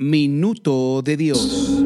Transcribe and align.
Minuto 0.00 1.02
de 1.02 1.16
Dios. 1.16 1.82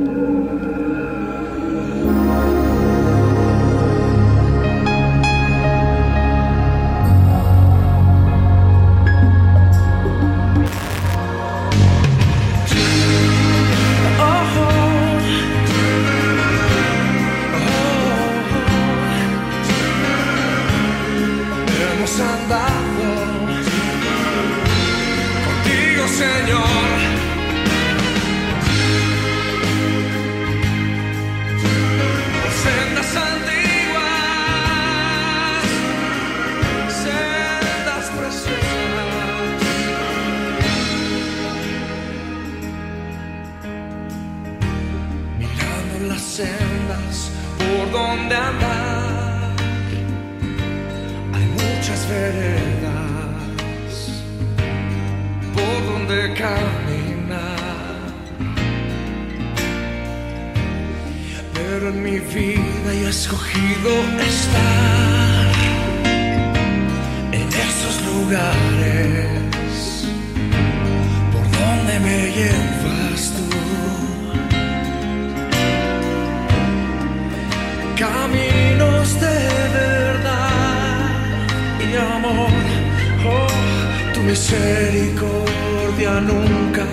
Misericordia 84.32 86.12
nunca 86.20 86.84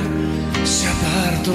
se 0.65 0.87
apartó. 0.95 1.53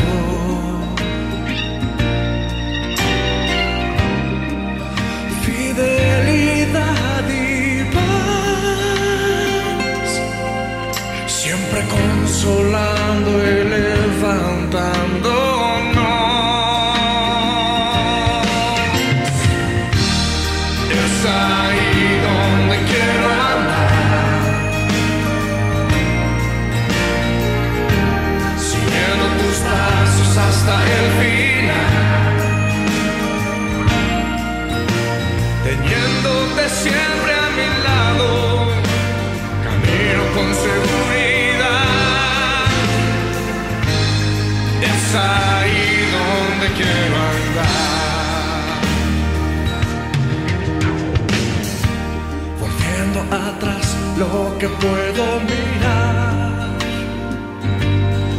Fidelidad 5.45 7.25
y 7.29 7.85
paz, 7.97 10.11
siempre 11.27 11.81
consolando 11.97 13.31
que 54.65 54.71
puedo 54.87 55.25
mirar. 55.53 56.79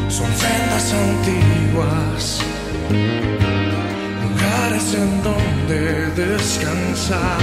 Son 0.09 0.31
sendas 0.44 0.88
antiguas 1.08 2.22
lugares 4.24 4.86
en 5.02 5.09
donde 5.28 5.80
descansar. 6.24 7.41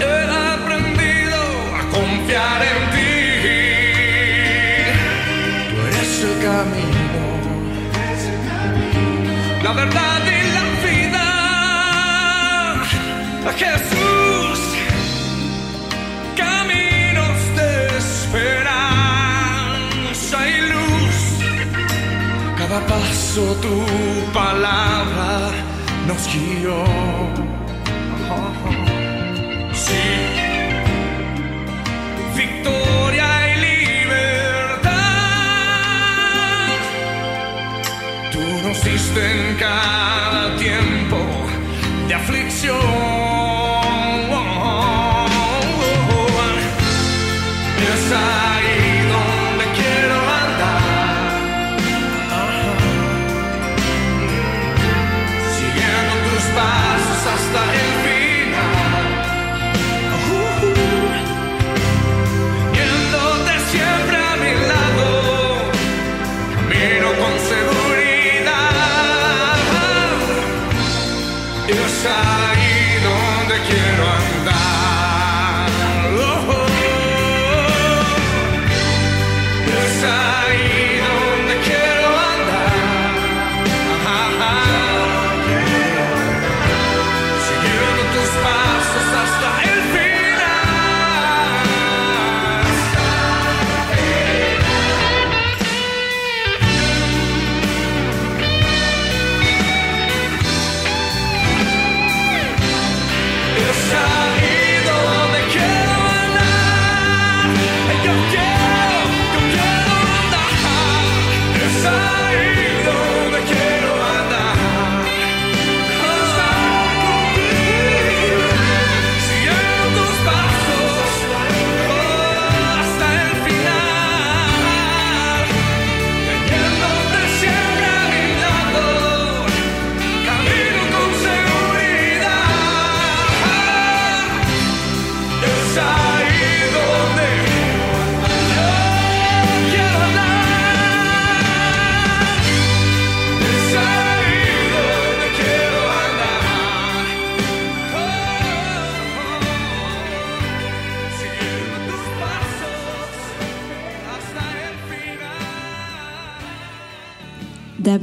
He 0.00 0.20
aprendido 0.54 1.40
a 1.78 1.82
confiar 1.96 2.60
en 2.72 2.80
ti. 2.94 3.14
Tú 5.68 5.76
eres 5.88 6.12
el 6.28 6.34
camino 6.48 7.24
la 9.64 9.72
verdad 9.72 10.20
y 10.38 10.40
la 10.56 10.66
vida. 10.84 11.26
Jesús, 13.62 14.03
Cada 22.74 22.86
paso 22.86 23.54
tu 23.62 23.76
palabra 24.32 25.52
nos 26.08 26.26
guió. 26.26 26.84
Sí, 29.72 30.04
victoria 32.34 33.28
y 33.46 33.54
libertad. 33.70 34.90
Tú 38.32 38.42
nos 38.66 38.78
diste 38.82 39.20
en 39.20 39.56
cada 39.56 40.56
tiempo 40.56 41.18
de 42.08 42.14
aflicción. 42.14 43.23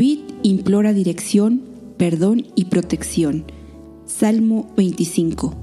David 0.01 0.21
implora 0.41 0.93
dirección, 0.93 1.61
perdón 1.97 2.47
y 2.55 2.65
protección. 2.65 3.45
Salmo 4.07 4.67
25. 4.75 5.53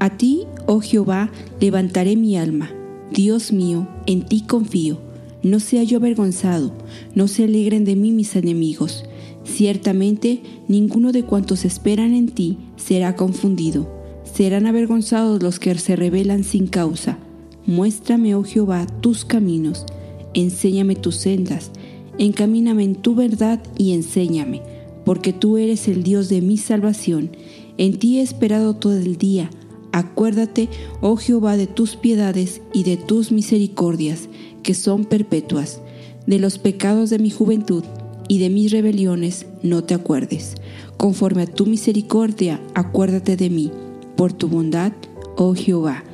A 0.00 0.18
ti, 0.18 0.42
oh 0.66 0.80
Jehová, 0.80 1.30
levantaré 1.60 2.16
mi 2.16 2.36
alma. 2.36 2.68
Dios 3.12 3.52
mío, 3.52 3.86
en 4.06 4.26
ti 4.26 4.40
confío. 4.40 4.98
No 5.44 5.60
sea 5.60 5.84
yo 5.84 5.98
avergonzado, 5.98 6.72
no 7.14 7.28
se 7.28 7.44
alegren 7.44 7.84
de 7.84 7.94
mí 7.94 8.10
mis 8.10 8.34
enemigos. 8.34 9.04
Ciertamente, 9.44 10.40
ninguno 10.66 11.12
de 11.12 11.22
cuantos 11.22 11.64
esperan 11.64 12.12
en 12.12 12.26
ti 12.26 12.58
será 12.74 13.14
confundido. 13.14 13.88
Serán 14.24 14.66
avergonzados 14.66 15.40
los 15.44 15.60
que 15.60 15.72
se 15.78 15.94
rebelan 15.94 16.42
sin 16.42 16.66
causa. 16.66 17.18
Muéstrame, 17.66 18.34
oh 18.34 18.42
Jehová, 18.42 18.84
tus 19.00 19.24
caminos. 19.24 19.86
Enséñame 20.34 20.96
tus 20.96 21.14
sendas. 21.14 21.70
Encamíname 22.18 22.84
en 22.84 22.94
tu 22.94 23.14
verdad 23.14 23.62
y 23.76 23.92
enséñame, 23.92 24.62
porque 25.04 25.32
tú 25.32 25.58
eres 25.58 25.88
el 25.88 26.02
Dios 26.02 26.28
de 26.28 26.40
mi 26.40 26.56
salvación. 26.56 27.30
En 27.78 27.98
ti 27.98 28.18
he 28.18 28.22
esperado 28.22 28.74
todo 28.74 28.96
el 28.96 29.16
día. 29.18 29.50
Acuérdate, 29.92 30.68
oh 31.00 31.16
Jehová, 31.16 31.56
de 31.56 31.66
tus 31.66 31.96
piedades 31.96 32.60
y 32.72 32.84
de 32.84 32.96
tus 32.96 33.32
misericordias, 33.32 34.28
que 34.62 34.74
son 34.74 35.04
perpetuas. 35.04 35.80
De 36.26 36.38
los 36.38 36.58
pecados 36.58 37.10
de 37.10 37.18
mi 37.18 37.30
juventud 37.30 37.84
y 38.28 38.38
de 38.38 38.50
mis 38.50 38.72
rebeliones 38.72 39.46
no 39.62 39.84
te 39.84 39.94
acuerdes. 39.94 40.54
Conforme 40.96 41.42
a 41.42 41.46
tu 41.46 41.66
misericordia, 41.66 42.60
acuérdate 42.74 43.36
de 43.36 43.50
mí, 43.50 43.70
por 44.16 44.32
tu 44.32 44.48
bondad, 44.48 44.92
oh 45.36 45.54
Jehová. 45.54 46.04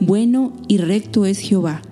Bueno 0.00 0.52
y 0.68 0.78
recto 0.78 1.26
es 1.26 1.40
Jehová. 1.40 1.82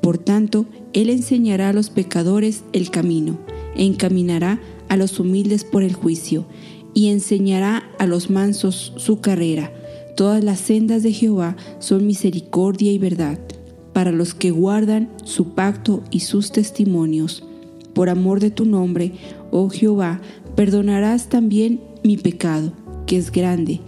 Por 0.00 0.16
tanto, 0.16 0.64
Él 0.92 1.10
enseñará 1.10 1.70
a 1.70 1.72
los 1.72 1.90
pecadores 1.90 2.62
el 2.72 2.90
camino, 2.90 3.38
encaminará 3.76 4.60
a 4.88 4.96
los 4.96 5.20
humildes 5.20 5.64
por 5.64 5.82
el 5.82 5.94
juicio, 5.94 6.46
y 6.92 7.08
enseñará 7.08 7.88
a 7.98 8.06
los 8.06 8.30
mansos 8.30 8.92
su 8.96 9.20
carrera. 9.20 9.72
Todas 10.16 10.42
las 10.42 10.58
sendas 10.58 11.02
de 11.02 11.12
Jehová 11.12 11.56
son 11.78 12.06
misericordia 12.06 12.92
y 12.92 12.98
verdad, 12.98 13.38
para 13.92 14.12
los 14.12 14.34
que 14.34 14.50
guardan 14.50 15.10
su 15.24 15.54
pacto 15.54 16.02
y 16.10 16.20
sus 16.20 16.50
testimonios 16.50 17.44
por 17.94 18.08
amor 18.08 18.40
de 18.40 18.50
tu 18.50 18.64
nombre, 18.64 19.12
oh 19.50 19.68
Jehová, 19.68 20.20
perdonarás 20.56 21.28
también 21.28 21.80
mi 22.02 22.16
pecado, 22.16 22.72
que 23.06 23.16
es 23.16 23.30
grande. 23.30 23.80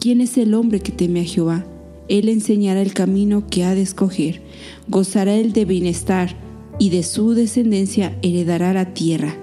¿Quién 0.00 0.20
es 0.20 0.36
el 0.38 0.54
hombre 0.54 0.80
que 0.80 0.92
teme 0.92 1.20
a 1.20 1.24
Jehová? 1.24 1.64
Él 2.08 2.28
enseñará 2.28 2.80
el 2.80 2.94
camino 2.94 3.46
que 3.48 3.64
ha 3.64 3.74
de 3.74 3.82
escoger, 3.82 4.42
gozará 4.88 5.34
él 5.34 5.52
de 5.52 5.64
bienestar, 5.64 6.36
y 6.78 6.90
de 6.90 7.02
su 7.02 7.34
descendencia 7.34 8.16
heredará 8.22 8.72
la 8.72 8.94
tierra. 8.94 9.36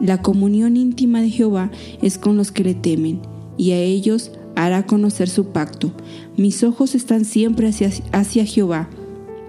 La 0.00 0.22
comunión 0.22 0.76
íntima 0.76 1.20
de 1.20 1.30
Jehová 1.30 1.70
es 2.02 2.18
con 2.18 2.36
los 2.36 2.52
que 2.52 2.64
le 2.64 2.74
temen, 2.74 3.20
y 3.56 3.72
a 3.72 3.78
ellos 3.78 4.30
hará 4.56 4.86
conocer 4.86 5.28
su 5.28 5.46
pacto. 5.46 5.92
Mis 6.36 6.62
ojos 6.62 6.94
están 6.94 7.24
siempre 7.24 7.68
hacia, 7.68 7.90
hacia 8.12 8.44
Jehová, 8.44 8.88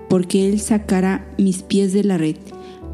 porque 0.09 0.47
él 0.47 0.59
sacará 0.59 1.25
mis 1.37 1.63
pies 1.63 1.93
de 1.93 2.03
la 2.03 2.17
red. 2.17 2.35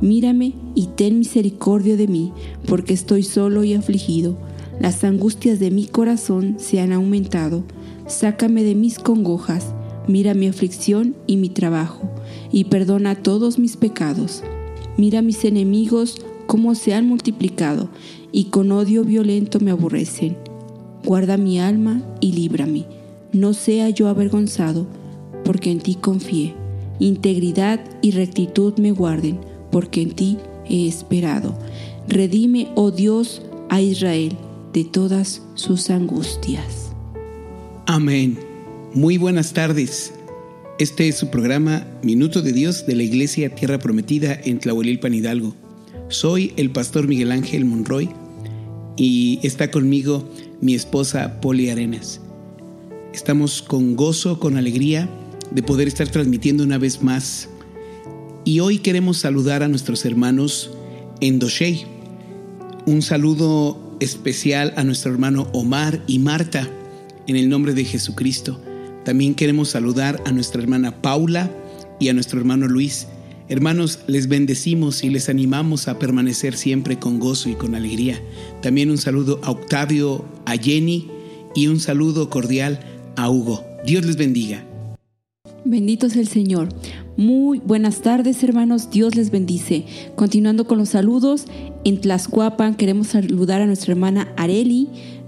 Mírame 0.02 0.54
y 0.76 0.88
ten 0.96 1.20
misericordia 1.20 1.98
de 1.98 2.08
mí, 2.08 2.32
porque 2.68 2.94
estoy 2.94 3.24
solo 3.24 3.64
y 3.64 3.74
afligido. 3.74 4.38
Las 4.80 5.04
angustias 5.04 5.60
de 5.60 5.72
mi 5.72 5.88
corazón 5.88 6.58
se 6.60 6.80
han 6.80 6.92
aumentado. 6.92 7.64
Sácame 8.08 8.64
de 8.64 8.74
mis 8.74 9.00
congojas, 9.00 9.74
mira 10.08 10.34
mi 10.34 10.48
aflicción 10.48 11.16
y 11.28 11.38
mi 11.38 11.50
trabajo, 11.50 12.10
y 12.52 12.66
perdona 12.66 13.16
todos 13.16 13.60
mis 13.60 13.76
pecados. 13.76 14.44
Mira 14.98 15.22
mis 15.22 15.44
enemigos 15.44 16.22
cómo 16.46 16.74
se 16.74 16.94
han 16.94 17.06
multiplicado, 17.06 17.90
y 18.32 18.46
con 18.46 18.72
odio 18.72 19.04
violento 19.04 19.60
me 19.60 19.72
aborrecen. 19.72 20.38
Guarda 21.04 21.38
mi 21.38 21.60
alma 21.60 22.02
y 22.22 22.32
líbrame. 22.32 22.86
No 23.34 23.54
sea 23.54 23.90
yo 23.90 24.08
avergonzado, 24.08 24.88
porque 25.44 25.70
en 25.70 25.80
ti 25.80 25.96
confié. 25.96 26.56
Integridad 27.00 27.80
y 28.02 28.12
rectitud 28.12 28.74
me 28.78 28.92
guarden 28.92 29.40
porque 29.72 30.02
en 30.02 30.12
ti 30.12 30.38
he 30.68 30.88
esperado. 30.88 31.56
Redime, 32.08 32.70
oh 32.76 32.92
Dios, 32.92 33.42
a 33.70 33.82
Israel 33.82 34.36
de 34.74 34.86
todas 34.86 35.44
sus 35.56 35.90
angustias. 35.90 36.87
Amén. 37.90 38.38
Muy 38.94 39.18
buenas 39.18 39.54
tardes. 39.54 40.12
Este 40.78 41.08
es 41.08 41.16
su 41.16 41.30
programa 41.30 41.88
Minuto 42.04 42.42
de 42.42 42.52
Dios 42.52 42.86
de 42.86 42.98
la 42.98 43.04
Iglesia 43.04 43.56
Tierra 43.56 43.80
Prometida 43.80 44.38
en 44.44 44.60
Tlahuelilpan 44.60 45.14
Hidalgo. 45.14 45.56
Soy 46.10 46.52
el 46.58 46.70
pastor 46.70 47.08
Miguel 47.08 47.32
Ángel 47.32 47.64
Monroy 47.64 48.10
y 48.98 49.40
está 49.42 49.72
conmigo 49.72 50.28
mi 50.60 50.76
esposa 50.76 51.40
Poli 51.40 51.70
Arenas. 51.70 52.20
Estamos 53.14 53.62
con 53.62 53.96
gozo, 53.96 54.38
con 54.38 54.58
alegría 54.58 55.10
de 55.52 55.64
poder 55.64 55.88
estar 55.88 56.10
transmitiendo 56.10 56.66
una 56.66 56.78
vez 56.78 57.02
más 57.02 57.48
y 58.44 58.60
hoy 58.60 58.80
queremos 58.80 59.20
saludar 59.20 59.64
a 59.64 59.70
nuestros 59.70 60.04
hermanos 60.04 60.72
en 61.22 61.40
Doshei. 61.40 61.86
Un 62.86 63.02
saludo 63.02 63.96
especial 64.02 64.74
a 64.76 64.84
nuestro 64.84 65.10
hermano 65.14 65.48
Omar 65.54 66.04
y 66.06 66.20
Marta 66.20 66.70
en 67.28 67.36
el 67.36 67.50
nombre 67.50 67.74
de 67.74 67.86
Jesucristo. 67.86 68.60
También 69.06 69.36
queremos 69.36 69.70
saludar 69.70 70.22
a 70.26 70.32
nuestra 70.32 70.62
hermana 70.62 71.02
Paula 71.02 71.52
y 72.00 72.10
a 72.10 72.14
nuestro 72.14 72.40
hermano 72.40 72.68
Luis. 72.68 73.08
Hermanos, 73.50 74.00
les 74.08 74.28
bendecimos 74.28 75.04
y 75.04 75.10
les 75.10 75.30
animamos 75.30 75.88
a 75.88 76.00
permanecer 76.00 76.58
siempre 76.58 77.00
con 77.00 77.20
gozo 77.20 77.50
y 77.50 77.56
con 77.56 77.76
alegría. 77.76 78.22
También 78.62 78.92
un 78.92 78.98
saludo 78.98 79.40
a 79.44 79.52
Octavio, 79.52 80.26
a 80.46 80.58
Jenny 80.58 81.08
y 81.56 81.68
un 81.68 81.80
saludo 81.80 82.30
cordial 82.30 82.80
a 83.16 83.30
Hugo. 83.30 83.64
Dios 83.86 84.06
les 84.06 84.18
bendiga. 84.18 84.66
Bendito 85.64 86.08
es 86.08 86.16
el 86.16 86.28
Señor. 86.28 86.70
Muy 87.18 87.60
buenas 87.60 88.02
tardes, 88.02 88.44
hermanos. 88.44 88.92
Dios 88.92 89.16
les 89.16 89.32
bendice. 89.32 89.86
Continuando 90.16 90.68
con 90.68 90.78
los 90.78 90.90
saludos, 90.90 91.46
en 91.84 92.00
Tlaxcuapan 92.00 92.76
queremos 92.76 93.08
saludar 93.08 93.62
a 93.62 93.66
nuestra 93.66 93.94
hermana 93.94 94.28
Areli, 94.38 94.88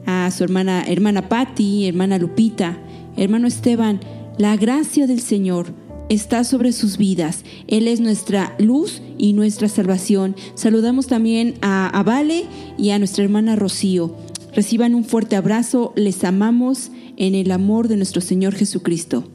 a 0.10 0.32
su 0.32 0.44
hermana, 0.44 0.84
hermana 0.88 1.30
Patti, 1.30 1.86
hermana 1.86 2.18
Lupita, 2.18 2.80
hermano 3.16 3.48
Esteban. 3.48 4.00
La 4.39 4.58
gracia 4.58 5.06
del 5.06 5.22
Señor 5.22 5.68
está 6.10 6.44
sobre 6.44 6.72
sus 6.72 6.98
vidas. 6.98 7.44
Él 7.68 7.88
es 7.88 8.00
nuestra 8.00 8.56
luz 8.58 9.04
y 9.20 9.34
nuestra 9.34 9.70
salvación. 9.70 10.36
Saludamos 10.56 11.06
también 11.06 11.56
a, 11.62 12.01
Vale 12.04 12.46
y 12.78 12.89
a 12.89 12.98
nuestra 12.98 13.24
hermana 13.24 13.56
Rocío. 13.56 14.16
Reciban 14.56 14.96
un 14.96 15.06
fuerte 15.06 15.36
abrazo. 15.36 15.94
Les 15.96 16.24
amamos 16.24 16.89
en 17.18 17.36
el 17.36 17.51
amor 17.51 17.88
de 17.88 17.98
nuestro 17.98 18.22
Señor 18.22 18.56
Jesucristo. 18.56 19.30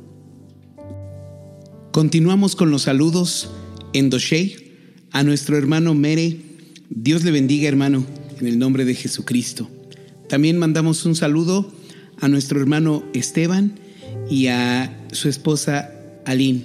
Continuamos 1.92 2.56
con 2.56 2.72
los 2.72 2.82
saludos 2.82 3.48
en 3.92 4.10
Doshei 4.10 4.56
a 5.12 5.22
nuestro 5.22 5.56
hermano 5.56 5.94
Mere. 5.94 6.36
Dios 6.90 7.22
le 7.22 7.30
bendiga, 7.30 7.68
hermano, 7.68 8.04
en 8.40 8.48
el 8.48 8.58
nombre 8.58 8.84
de 8.84 8.94
Jesucristo. 8.96 9.68
También 10.34 10.58
mandamos 10.58 11.06
un 11.06 11.14
saludo 11.14 11.70
a 12.18 12.26
nuestro 12.26 12.60
hermano 12.60 13.04
Esteban 13.14 13.78
y 14.28 14.48
a 14.48 15.06
su 15.12 15.28
esposa 15.28 15.92
Aline. 16.24 16.64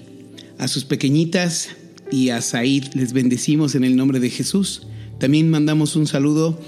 A 0.57 0.67
sus 0.67 0.85
pequeñitas 0.85 1.69
y 2.11 2.29
a 2.29 2.41
Said 2.41 2.85
les 2.95 3.13
bendecimos 3.13 3.75
en 3.75 3.83
el 3.83 3.95
nombre 3.95 4.19
de 4.19 4.31
Jesús. 4.31 4.87
También 5.19 5.51
mandamos 5.51 5.95
un 5.95 6.07
saludo 6.07 6.59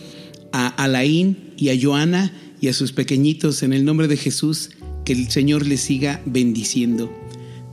a 0.51 0.67
Alain 0.67 1.55
y 1.57 1.69
a 1.69 1.73
Joana 1.81 2.33
y 2.61 2.67
a 2.67 2.73
sus 2.73 2.91
pequeñitos 2.91 3.63
en 3.63 3.73
el 3.73 3.83
nombre 3.83 4.07
de 4.07 4.17
Jesús. 4.17 4.69
Que 5.03 5.13
el 5.13 5.27
Señor 5.31 5.65
les 5.65 5.81
siga 5.81 6.21
bendiciendo. 6.27 7.11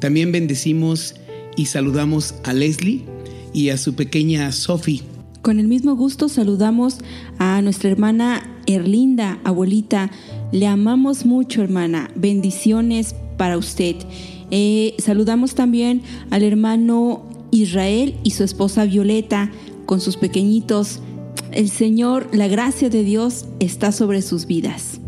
También 0.01 0.33
bendecimos 0.33 1.17
y 1.55 1.67
saludamos 1.67 2.35
a 2.45 2.55
Leslie 2.55 3.05
y 3.53 3.69
a 3.69 3.77
su 3.77 3.93
pequeña 3.95 4.51
Sophie. 4.53 5.03
Con 5.43 5.61
el 5.61 5.69
mismo 5.69 5.97
gusto 5.97 6.31
saludamos 6.31 6.99
a 7.39 7.61
nuestra 7.61 7.91
hermana 7.91 8.48
Erlinda, 8.69 9.41
abuelita. 9.43 10.11
Le 10.53 10.67
amamos 10.67 11.27
mucho, 11.27 11.63
hermana. 11.63 12.11
Bendiciones 12.15 13.15
para 13.37 13.59
usted. 13.59 13.97
Eh, 14.51 14.95
saludamos 14.99 15.55
también 15.55 16.03
al 16.31 16.43
hermano 16.43 17.29
Israel 17.51 18.15
y 18.23 18.31
su 18.31 18.45
esposa 18.45 18.85
Violeta 18.85 19.51
con 19.87 20.01
sus 20.01 20.17
pequeñitos. 20.17 21.01
El 21.51 21.71
Señor, 21.71 22.29
la 22.33 22.47
gracia 22.47 22.91
de 22.91 23.03
Dios 23.03 23.47
está 23.59 23.91
sobre 23.91 24.23
sus 24.23 24.47
vidas. 24.47 25.01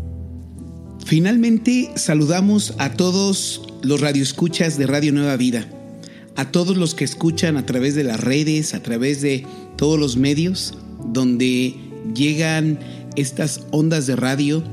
Finalmente 1.05 1.91
saludamos 1.95 2.73
a 2.77 2.93
todos 2.93 3.67
los 3.83 4.01
radioescuchas 4.01 4.77
de 4.77 4.87
Radio 4.87 5.11
Nueva 5.11 5.35
Vida, 5.37 5.67
a 6.35 6.51
todos 6.51 6.77
los 6.77 6.95
que 6.95 7.03
escuchan 7.03 7.57
a 7.57 7.65
través 7.65 7.95
de 7.95 8.03
las 8.03 8.19
redes, 8.19 8.73
a 8.73 8.81
través 8.81 9.21
de 9.21 9.45
todos 9.75 9.99
los 9.99 10.17
medios 10.17 10.77
donde 11.05 11.75
llegan 12.15 12.79
estas 13.15 13.61
ondas 13.71 14.07
de 14.07 14.15
radio 14.15 14.63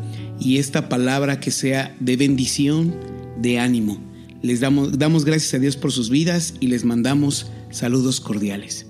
y 0.40 0.58
esta 0.58 0.88
palabra 0.88 1.40
que 1.40 1.50
sea 1.50 1.96
de 2.00 2.16
bendición, 2.16 2.94
de 3.40 3.58
ánimo. 3.58 3.98
Les 4.42 4.60
damos, 4.60 4.98
damos 4.98 5.24
gracias 5.24 5.54
a 5.54 5.58
Dios 5.58 5.76
por 5.76 5.92
sus 5.92 6.10
vidas 6.10 6.54
y 6.60 6.68
les 6.68 6.84
mandamos 6.84 7.50
saludos 7.70 8.20
cordiales. 8.20 8.86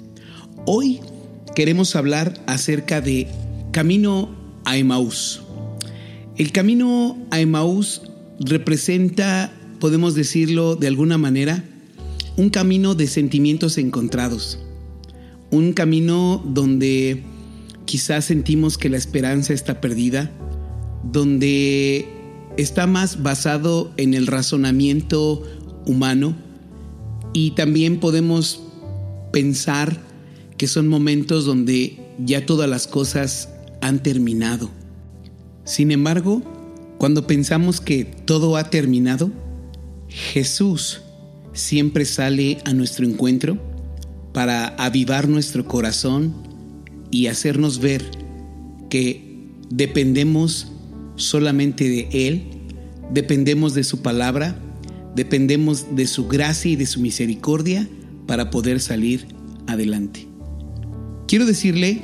Hoy 0.66 1.00
queremos 1.54 1.96
hablar 1.96 2.42
acerca 2.46 3.00
de 3.00 3.28
camino 3.72 4.30
a 4.64 4.76
Emaús. 4.76 5.42
El 6.36 6.52
camino 6.52 7.16
a 7.30 7.40
Emaús 7.40 8.02
representa, 8.38 9.52
podemos 9.80 10.14
decirlo 10.14 10.76
de 10.76 10.86
alguna 10.86 11.18
manera, 11.18 11.64
un 12.36 12.50
camino 12.50 12.94
de 12.94 13.06
sentimientos 13.06 13.78
encontrados. 13.78 14.58
Un 15.50 15.72
camino 15.72 16.42
donde 16.46 17.24
quizás 17.88 18.26
sentimos 18.26 18.76
que 18.76 18.90
la 18.90 18.98
esperanza 18.98 19.54
está 19.54 19.80
perdida, 19.80 20.30
donde 21.10 22.06
está 22.58 22.86
más 22.86 23.22
basado 23.22 23.90
en 23.96 24.12
el 24.12 24.26
razonamiento 24.26 25.42
humano 25.86 26.36
y 27.32 27.52
también 27.52 27.98
podemos 27.98 28.60
pensar 29.32 29.98
que 30.58 30.66
son 30.66 30.86
momentos 30.86 31.46
donde 31.46 31.98
ya 32.18 32.44
todas 32.44 32.68
las 32.68 32.86
cosas 32.86 33.48
han 33.80 34.02
terminado. 34.02 34.68
Sin 35.64 35.90
embargo, 35.90 36.42
cuando 36.98 37.26
pensamos 37.26 37.80
que 37.80 38.04
todo 38.04 38.58
ha 38.58 38.64
terminado, 38.64 39.30
Jesús 40.08 41.00
siempre 41.54 42.04
sale 42.04 42.58
a 42.66 42.74
nuestro 42.74 43.06
encuentro 43.06 43.56
para 44.34 44.66
avivar 44.76 45.26
nuestro 45.26 45.64
corazón 45.66 46.47
y 47.10 47.26
hacernos 47.26 47.80
ver 47.80 48.04
que 48.90 49.46
dependemos 49.70 50.72
solamente 51.16 51.88
de 51.88 52.08
Él, 52.12 52.44
dependemos 53.12 53.74
de 53.74 53.84
su 53.84 54.02
palabra, 54.02 54.58
dependemos 55.14 55.96
de 55.96 56.06
su 56.06 56.28
gracia 56.28 56.72
y 56.72 56.76
de 56.76 56.86
su 56.86 57.00
misericordia 57.00 57.88
para 58.26 58.50
poder 58.50 58.80
salir 58.80 59.26
adelante. 59.66 60.26
Quiero 61.26 61.44
decirle 61.44 62.02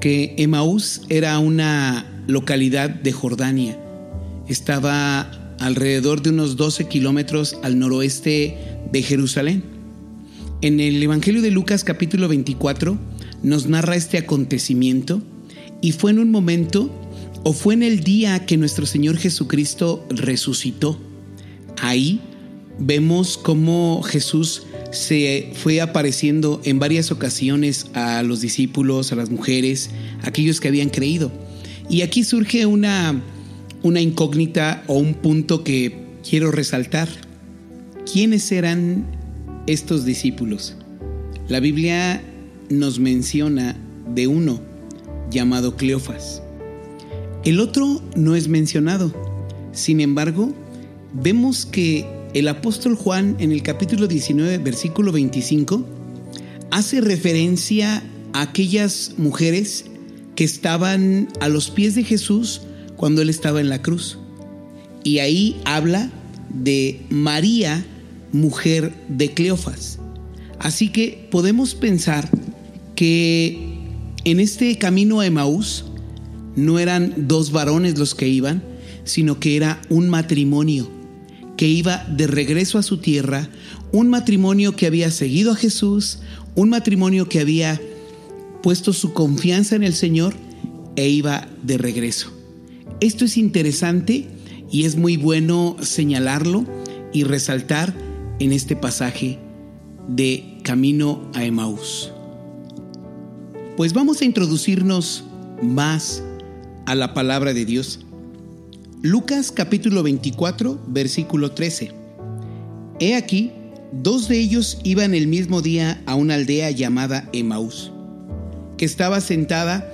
que 0.00 0.34
Emaús 0.38 1.02
era 1.08 1.38
una 1.38 2.22
localidad 2.26 2.90
de 2.90 3.12
Jordania. 3.12 3.78
Estaba 4.48 5.54
alrededor 5.60 6.22
de 6.22 6.30
unos 6.30 6.56
12 6.56 6.86
kilómetros 6.88 7.58
al 7.62 7.78
noroeste 7.78 8.56
de 8.92 9.02
Jerusalén. 9.02 9.64
En 10.60 10.80
el 10.80 11.02
Evangelio 11.02 11.42
de 11.42 11.50
Lucas 11.50 11.84
capítulo 11.84 12.28
24 12.28 12.98
nos 13.42 13.66
narra 13.66 13.96
este 13.96 14.18
acontecimiento 14.18 15.22
y 15.80 15.92
fue 15.92 16.10
en 16.10 16.18
un 16.18 16.30
momento 16.30 16.90
o 17.44 17.52
fue 17.52 17.74
en 17.74 17.82
el 17.82 18.00
día 18.00 18.44
que 18.46 18.56
nuestro 18.56 18.86
Señor 18.86 19.16
Jesucristo 19.16 20.04
resucitó. 20.10 20.98
Ahí 21.80 22.20
vemos 22.78 23.38
cómo 23.38 24.02
Jesús 24.02 24.64
se 24.90 25.52
fue 25.54 25.80
apareciendo 25.80 26.60
en 26.64 26.78
varias 26.78 27.10
ocasiones 27.10 27.86
a 27.94 28.22
los 28.22 28.40
discípulos, 28.40 29.12
a 29.12 29.16
las 29.16 29.30
mujeres, 29.30 29.90
a 30.22 30.28
aquellos 30.28 30.60
que 30.60 30.68
habían 30.68 30.88
creído. 30.88 31.30
Y 31.88 32.02
aquí 32.02 32.24
surge 32.24 32.66
una, 32.66 33.22
una 33.82 34.00
incógnita 34.00 34.82
o 34.86 34.94
un 34.94 35.14
punto 35.14 35.62
que 35.64 35.96
quiero 36.28 36.50
resaltar. 36.50 37.08
¿Quiénes 38.10 38.50
eran 38.52 39.06
estos 39.66 40.04
discípulos? 40.04 40.76
La 41.48 41.60
Biblia 41.60 42.22
nos 42.68 42.98
menciona 42.98 43.76
de 44.14 44.26
uno 44.26 44.60
llamado 45.30 45.76
Cleofas. 45.76 46.42
El 47.44 47.60
otro 47.60 48.02
no 48.16 48.34
es 48.34 48.48
mencionado. 48.48 49.12
Sin 49.72 50.00
embargo, 50.00 50.52
vemos 51.12 51.66
que 51.66 52.06
el 52.34 52.48
apóstol 52.48 52.94
Juan 52.94 53.36
en 53.38 53.52
el 53.52 53.62
capítulo 53.62 54.06
19, 54.06 54.58
versículo 54.58 55.12
25, 55.12 55.86
hace 56.70 57.00
referencia 57.00 58.02
a 58.32 58.42
aquellas 58.42 59.14
mujeres 59.16 59.86
que 60.34 60.44
estaban 60.44 61.28
a 61.40 61.48
los 61.48 61.70
pies 61.70 61.94
de 61.94 62.04
Jesús 62.04 62.62
cuando 62.96 63.22
él 63.22 63.30
estaba 63.30 63.60
en 63.60 63.68
la 63.68 63.82
cruz. 63.82 64.18
Y 65.04 65.20
ahí 65.20 65.60
habla 65.64 66.10
de 66.50 67.00
María, 67.08 67.84
mujer 68.32 68.92
de 69.08 69.32
Cleofas. 69.32 69.98
Así 70.58 70.90
que 70.90 71.28
podemos 71.30 71.74
pensar 71.74 72.28
que 72.98 73.56
en 74.24 74.40
este 74.40 74.76
camino 74.76 75.20
a 75.20 75.26
Emaús 75.26 75.84
no 76.56 76.80
eran 76.80 77.28
dos 77.28 77.52
varones 77.52 77.96
los 77.96 78.16
que 78.16 78.26
iban, 78.26 78.60
sino 79.04 79.38
que 79.38 79.54
era 79.54 79.80
un 79.88 80.08
matrimonio 80.08 80.90
que 81.56 81.68
iba 81.68 82.04
de 82.08 82.26
regreso 82.26 82.76
a 82.76 82.82
su 82.82 82.98
tierra, 82.98 83.48
un 83.92 84.10
matrimonio 84.10 84.74
que 84.74 84.88
había 84.88 85.12
seguido 85.12 85.52
a 85.52 85.54
Jesús, 85.54 86.18
un 86.56 86.70
matrimonio 86.70 87.28
que 87.28 87.38
había 87.38 87.80
puesto 88.64 88.92
su 88.92 89.12
confianza 89.12 89.76
en 89.76 89.84
el 89.84 89.94
Señor 89.94 90.34
e 90.96 91.08
iba 91.08 91.46
de 91.62 91.78
regreso. 91.78 92.32
Esto 92.98 93.26
es 93.26 93.36
interesante 93.36 94.26
y 94.72 94.86
es 94.86 94.96
muy 94.96 95.16
bueno 95.16 95.76
señalarlo 95.82 96.66
y 97.12 97.22
resaltar 97.22 97.94
en 98.40 98.50
este 98.50 98.74
pasaje 98.74 99.38
de 100.08 100.58
Camino 100.64 101.30
a 101.34 101.44
Emaús. 101.44 102.10
Pues 103.78 103.92
vamos 103.92 104.20
a 104.20 104.24
introducirnos 104.24 105.22
más 105.62 106.24
a 106.84 106.96
la 106.96 107.14
palabra 107.14 107.54
de 107.54 107.64
Dios 107.64 108.00
Lucas 109.02 109.52
capítulo 109.52 110.02
24, 110.02 110.80
versículo 110.88 111.52
13. 111.52 111.92
He 112.98 113.14
aquí, 113.14 113.52
dos 113.92 114.26
de 114.26 114.40
ellos 114.40 114.80
iban 114.82 115.14
el 115.14 115.28
mismo 115.28 115.62
día 115.62 116.02
a 116.06 116.16
una 116.16 116.34
aldea 116.34 116.72
llamada 116.72 117.28
Emaús, 117.32 117.92
que 118.78 118.84
estaba 118.84 119.20
sentada, 119.20 119.88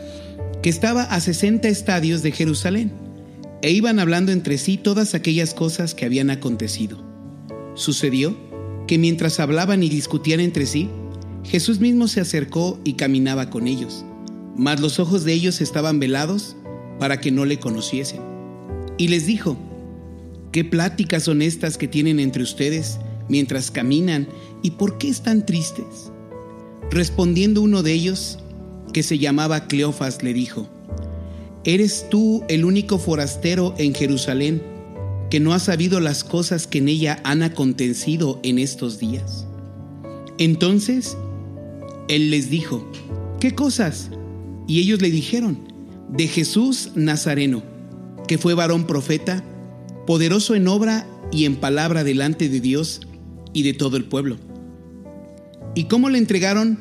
que 0.62 0.70
estaba 0.70 1.02
a 1.02 1.20
60 1.20 1.68
estadios 1.68 2.22
de 2.22 2.32
Jerusalén, 2.32 2.90
e 3.60 3.70
iban 3.70 3.98
hablando 3.98 4.32
entre 4.32 4.56
sí 4.56 4.78
todas 4.78 5.14
aquellas 5.14 5.52
cosas 5.52 5.94
que 5.94 6.06
habían 6.06 6.30
acontecido. 6.30 7.04
Sucedió 7.74 8.34
que 8.86 8.96
mientras 8.96 9.40
hablaban 9.40 9.82
y 9.82 9.90
discutían 9.90 10.40
entre 10.40 10.64
sí, 10.64 10.88
Jesús 11.44 11.80
mismo 11.80 12.08
se 12.08 12.20
acercó 12.20 12.78
y 12.84 12.94
caminaba 12.94 13.50
con 13.50 13.68
ellos, 13.68 14.04
mas 14.56 14.80
los 14.80 14.98
ojos 14.98 15.24
de 15.24 15.32
ellos 15.32 15.60
estaban 15.60 16.00
velados 16.00 16.56
para 16.98 17.20
que 17.20 17.30
no 17.30 17.44
le 17.44 17.58
conociesen 17.58 18.20
y 18.96 19.08
les 19.08 19.26
dijo, 19.26 19.56
¿qué 20.52 20.64
pláticas 20.64 21.24
son 21.24 21.42
estas 21.42 21.76
que 21.76 21.88
tienen 21.88 22.20
entre 22.20 22.42
ustedes 22.42 22.98
mientras 23.28 23.70
caminan 23.70 24.28
y 24.62 24.72
por 24.72 24.98
qué 24.98 25.08
están 25.08 25.44
tristes? 25.44 26.12
Respondiendo 26.90 27.60
uno 27.60 27.82
de 27.82 27.92
ellos, 27.92 28.38
que 28.92 29.02
se 29.02 29.18
llamaba 29.18 29.66
Cleofas, 29.66 30.22
le 30.22 30.32
dijo, 30.32 30.68
¿eres 31.64 32.06
tú 32.10 32.44
el 32.48 32.64
único 32.64 32.98
forastero 32.98 33.74
en 33.78 33.94
Jerusalén 33.94 34.62
que 35.30 35.40
no 35.40 35.52
ha 35.52 35.58
sabido 35.58 35.98
las 35.98 36.22
cosas 36.22 36.66
que 36.66 36.78
en 36.78 36.88
ella 36.88 37.20
han 37.24 37.42
acontecido 37.42 38.38
en 38.44 38.58
estos 38.58 39.00
días? 39.00 39.46
Entonces, 40.38 41.16
él 42.08 42.30
les 42.30 42.50
dijo, 42.50 42.90
¿qué 43.40 43.54
cosas? 43.54 44.10
Y 44.66 44.80
ellos 44.80 45.00
le 45.00 45.10
dijeron, 45.10 45.58
de 46.10 46.28
Jesús 46.28 46.90
Nazareno 46.94 47.62
que 48.26 48.38
fue 48.38 48.54
varón 48.54 48.86
profeta, 48.86 49.44
poderoso 50.06 50.54
en 50.54 50.68
obra 50.68 51.06
y 51.32 51.44
en 51.44 51.56
palabra 51.56 52.04
delante 52.04 52.48
de 52.48 52.60
Dios 52.60 53.00
y 53.52 53.62
de 53.62 53.74
todo 53.74 53.96
el 53.96 54.04
pueblo. 54.04 54.38
¿Y 55.74 55.84
cómo 55.84 56.08
le 56.10 56.18
entregaron 56.18 56.78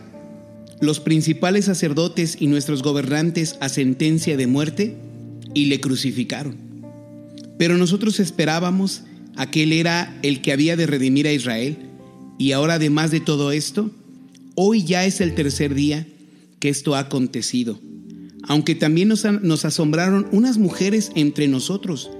los 0.79 0.99
principales 0.99 1.65
sacerdotes 1.65 2.37
y 2.39 2.47
nuestros 2.47 2.83
gobernantes 2.83 3.57
a 3.59 3.69
sentencia 3.69 4.37
de 4.37 4.47
muerte? 4.47 4.97
Y 5.55 5.65
le 5.65 5.79
crucificaron. 5.79 6.57
Pero 7.59 7.77
nosotros 7.77 8.19
esperábamos 8.19 9.03
a 9.35 9.51
que 9.51 9.63
Él 9.63 9.73
era 9.73 10.17
el 10.23 10.41
que 10.41 10.51
había 10.51 10.75
de 10.75 10.87
redimir 10.87 11.27
a 11.27 11.31
Israel. 11.31 11.77
Y 12.39 12.53
ahora 12.53 12.75
además 12.75 13.11
de 13.11 13.19
todo 13.19 13.51
esto, 13.51 13.91
hoy 14.55 14.83
ya 14.83 15.05
es 15.05 15.22
el 15.22 15.36
tercer 15.36 15.74
día 15.74 16.07
que 16.60 16.69
esto 16.69 16.95
ha 16.95 17.00
acontecido 17.00 17.79
aunque 18.43 18.75
también 18.75 19.07
nos, 19.07 19.65
asombraron 19.65 20.27
unas 20.31 20.57
mujeres 20.57 21.12
entre 21.15 21.48
nosotros, 21.48 22.12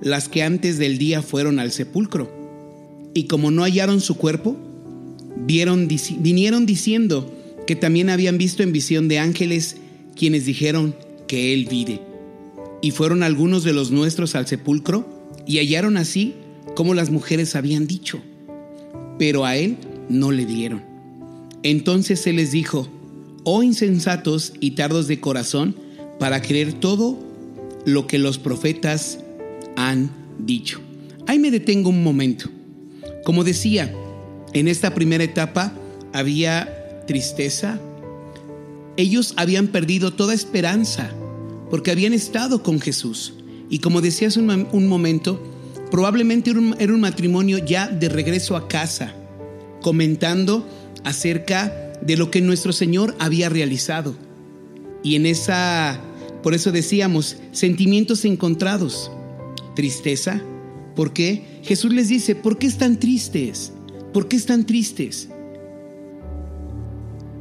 las 0.00 0.28
que 0.28 0.42
antes 0.42 0.78
del 0.78 0.98
día 0.98 1.22
fueron 1.22 1.60
al 1.60 1.70
sepulcro. 1.70 2.30
Y 3.14 3.24
como 3.24 3.50
no 3.50 3.62
hallaron 3.62 4.00
su 4.00 4.16
cuerpo, 4.16 4.56
vieron, 5.36 5.88
vinieron 6.18 6.66
diciendo 6.66 7.32
que 7.66 7.76
también 7.76 8.10
habían 8.10 8.38
visto 8.38 8.62
en 8.62 8.72
visión 8.72 9.08
de 9.08 9.20
ángeles 9.20 9.76
quienes 10.16 10.46
dijeron 10.46 10.96
que 11.28 11.54
Él 11.54 11.68
vive. 11.70 12.00
Y 12.82 12.90
fueron 12.90 13.22
algunos 13.22 13.62
de 13.62 13.72
los 13.72 13.90
nuestros 13.92 14.34
al 14.34 14.46
sepulcro 14.46 15.08
y 15.46 15.58
hallaron 15.58 15.96
así 15.96 16.34
como 16.74 16.94
las 16.94 17.10
mujeres 17.10 17.54
habían 17.54 17.86
dicho. 17.86 18.20
Pero 19.18 19.44
a 19.44 19.56
Él 19.56 19.76
no 20.08 20.32
le 20.32 20.44
dieron. 20.44 20.87
Entonces 21.68 22.26
Él 22.26 22.36
les 22.36 22.50
dijo, 22.50 22.88
oh 23.44 23.62
insensatos 23.62 24.54
y 24.58 24.70
tardos 24.70 25.06
de 25.06 25.20
corazón, 25.20 25.76
para 26.18 26.40
creer 26.40 26.72
todo 26.72 27.18
lo 27.84 28.06
que 28.06 28.18
los 28.18 28.38
profetas 28.38 29.18
han 29.76 30.10
dicho. 30.38 30.80
Ahí 31.26 31.38
me 31.38 31.50
detengo 31.50 31.90
un 31.90 32.02
momento. 32.02 32.48
Como 33.22 33.44
decía, 33.44 33.94
en 34.54 34.66
esta 34.66 34.94
primera 34.94 35.22
etapa 35.22 35.74
había 36.14 37.04
tristeza, 37.06 37.78
ellos 38.96 39.34
habían 39.36 39.66
perdido 39.66 40.14
toda 40.14 40.32
esperanza 40.32 41.10
porque 41.68 41.90
habían 41.90 42.14
estado 42.14 42.62
con 42.62 42.80
Jesús. 42.80 43.34
Y 43.68 43.80
como 43.80 44.00
decía 44.00 44.28
hace 44.28 44.40
un, 44.40 44.86
momento, 44.86 45.38
probablemente 45.90 46.50
era 46.78 46.94
un 46.94 47.00
matrimonio 47.02 47.58
ya 47.58 47.88
de 47.88 48.08
regreso 48.08 48.56
a 48.56 48.68
casa, 48.68 49.12
comentando 49.82 50.66
acerca 51.04 51.72
de 52.02 52.16
lo 52.16 52.30
que 52.30 52.40
nuestro 52.40 52.72
Señor 52.72 53.14
había 53.18 53.48
realizado. 53.48 54.14
Y 55.02 55.16
en 55.16 55.26
esa, 55.26 56.00
por 56.42 56.54
eso 56.54 56.72
decíamos, 56.72 57.36
sentimientos 57.52 58.24
encontrados, 58.24 59.10
tristeza, 59.74 60.42
¿por 60.96 61.12
qué? 61.12 61.60
Jesús 61.62 61.92
les 61.92 62.08
dice, 62.08 62.34
¿por 62.34 62.58
qué 62.58 62.66
están 62.66 62.98
tristes? 62.98 63.72
¿Por 64.12 64.28
qué 64.28 64.36
están 64.36 64.66
tristes? 64.66 65.28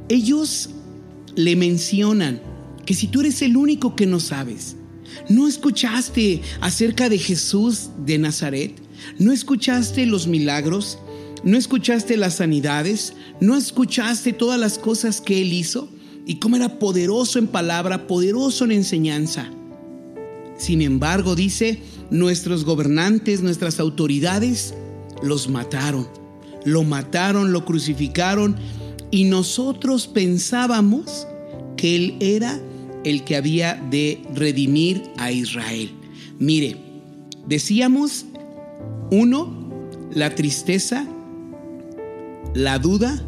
Ellos 0.10 0.70
le 1.36 1.56
mencionan 1.56 2.42
que 2.86 2.94
si 2.94 3.08
tú 3.08 3.22
eres 3.22 3.42
el 3.42 3.58
único 3.58 3.96
que 3.96 4.06
no 4.06 4.20
sabes, 4.20 4.76
no 5.30 5.48
escuchaste 5.48 6.42
acerca 6.62 7.10
de 7.10 7.18
Jesús 7.18 7.90
de 8.06 8.18
Nazaret, 8.18 8.74
no 9.20 9.32
escuchaste 9.32 10.06
los 10.06 10.28
milagros, 10.28 10.98
no 11.44 11.58
escuchaste 11.58 12.17
las 12.17 12.36
sanidades, 12.36 13.13
no 13.39 13.56
escuchaste 13.56 14.34
todas 14.34 14.60
las 14.60 14.77
cosas 14.77 15.22
que 15.22 15.41
Él 15.41 15.53
hizo 15.53 15.89
y 16.25 16.36
cómo 16.36 16.56
era 16.56 16.79
poderoso 16.79 17.39
en 17.39 17.48
palabra, 17.48 18.08
poderoso 18.08 18.65
en 18.65 18.72
enseñanza. 18.72 19.50
Sin 20.58 20.82
embargo, 20.82 21.36
dice, 21.36 21.79
nuestros 22.10 22.65
gobernantes, 22.65 23.41
nuestras 23.41 23.79
autoridades, 23.79 24.74
los 25.22 25.50
mataron. 25.50 26.08
Lo 26.65 26.84
mataron, 26.84 27.53
lo 27.53 27.63
crucificaron 27.63 28.58
y 29.12 29.25
nosotros 29.25 30.08
pensábamos 30.08 31.27
que 31.77 31.96
Él 31.96 32.17
era 32.20 32.60
el 33.03 33.24
que 33.24 33.36
había 33.36 33.75
de 33.89 34.22
redimir 34.34 35.03
a 35.17 35.32
Israel. 35.32 35.91
Mire, 36.39 36.78
decíamos, 37.47 38.26
uno, 39.12 39.69
la 40.12 40.36
tristeza, 40.36 41.08
la 42.58 42.80
duda, 42.80 43.24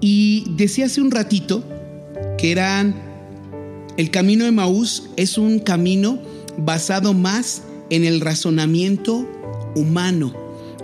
y 0.00 0.44
decía 0.56 0.86
hace 0.86 1.00
un 1.00 1.10
ratito 1.10 1.64
que 2.36 2.50
eran, 2.50 2.94
el 3.96 4.10
camino 4.10 4.44
de 4.44 4.52
Maús 4.52 5.04
es 5.16 5.38
un 5.38 5.58
camino 5.58 6.18
basado 6.58 7.14
más 7.14 7.62
en 7.90 8.04
el 8.04 8.20
razonamiento 8.20 9.26
humano, 9.74 10.34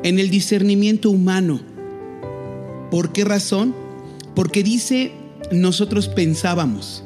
en 0.02 0.18
el 0.18 0.30
discernimiento 0.30 1.10
humano. 1.10 1.60
¿Por 2.90 3.12
qué 3.12 3.24
razón? 3.24 3.74
Porque 4.34 4.62
dice, 4.62 5.12
nosotros 5.50 6.08
pensábamos, 6.08 7.04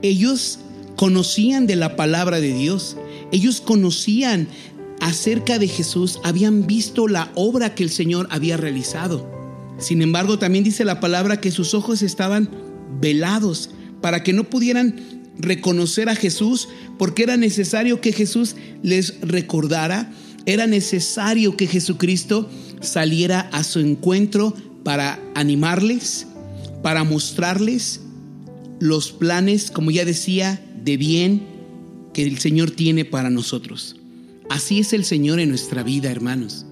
ellos 0.00 0.58
conocían 0.96 1.66
de 1.66 1.76
la 1.76 1.96
palabra 1.96 2.40
de 2.40 2.52
Dios, 2.52 2.96
ellos 3.30 3.60
conocían 3.60 4.48
acerca 5.00 5.58
de 5.58 5.68
Jesús, 5.68 6.18
habían 6.24 6.66
visto 6.66 7.08
la 7.08 7.30
obra 7.34 7.74
que 7.74 7.82
el 7.82 7.90
Señor 7.90 8.26
había 8.30 8.56
realizado. 8.56 9.31
Sin 9.82 10.02
embargo, 10.02 10.38
también 10.38 10.64
dice 10.64 10.84
la 10.84 11.00
palabra 11.00 11.40
que 11.40 11.50
sus 11.50 11.74
ojos 11.74 12.02
estaban 12.02 12.48
velados 13.00 13.70
para 14.00 14.22
que 14.22 14.32
no 14.32 14.44
pudieran 14.44 14.96
reconocer 15.38 16.08
a 16.08 16.14
Jesús 16.14 16.68
porque 16.98 17.22
era 17.22 17.36
necesario 17.36 18.00
que 18.00 18.12
Jesús 18.12 18.56
les 18.82 19.20
recordara, 19.20 20.12
era 20.46 20.66
necesario 20.66 21.56
que 21.56 21.66
Jesucristo 21.66 22.48
saliera 22.80 23.40
a 23.52 23.64
su 23.64 23.80
encuentro 23.80 24.54
para 24.84 25.20
animarles, 25.34 26.26
para 26.82 27.04
mostrarles 27.04 28.00
los 28.80 29.12
planes, 29.12 29.70
como 29.70 29.90
ya 29.90 30.04
decía, 30.04 30.60
de 30.84 30.96
bien 30.96 31.46
que 32.12 32.24
el 32.24 32.38
Señor 32.38 32.72
tiene 32.72 33.04
para 33.04 33.30
nosotros. 33.30 33.96
Así 34.50 34.80
es 34.80 34.92
el 34.92 35.04
Señor 35.04 35.40
en 35.40 35.48
nuestra 35.48 35.82
vida, 35.82 36.10
hermanos. 36.10 36.66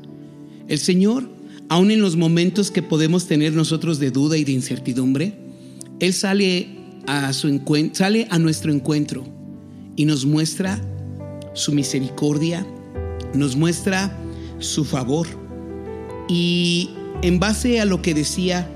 El 0.68 0.78
Señor, 0.78 1.30
aun 1.70 1.92
en 1.92 2.02
los 2.02 2.16
momentos 2.16 2.72
que 2.72 2.83
podemos 2.83 3.26
tener 3.26 3.54
nosotros 3.54 4.00
de 4.00 4.11
duda 4.11 4.37
y 4.37 4.42
de 4.42 4.50
incertidumbre, 4.50 5.35
Él 6.00 6.12
sale 6.12 6.68
a, 7.06 7.33
su 7.33 7.61
sale 7.92 8.26
a 8.28 8.38
nuestro 8.40 8.72
encuentro 8.72 9.24
y 9.94 10.04
nos 10.04 10.26
muestra 10.26 10.80
su 11.54 11.72
misericordia, 11.72 12.66
nos 13.35 13.54
muestra 13.54 14.18
su 14.59 14.85
favor. 14.85 15.28
Y 16.28 16.90
en 17.22 17.38
base 17.38 17.80
a 17.80 17.85
lo 17.85 18.02
que 18.02 18.14
decía 18.14 18.68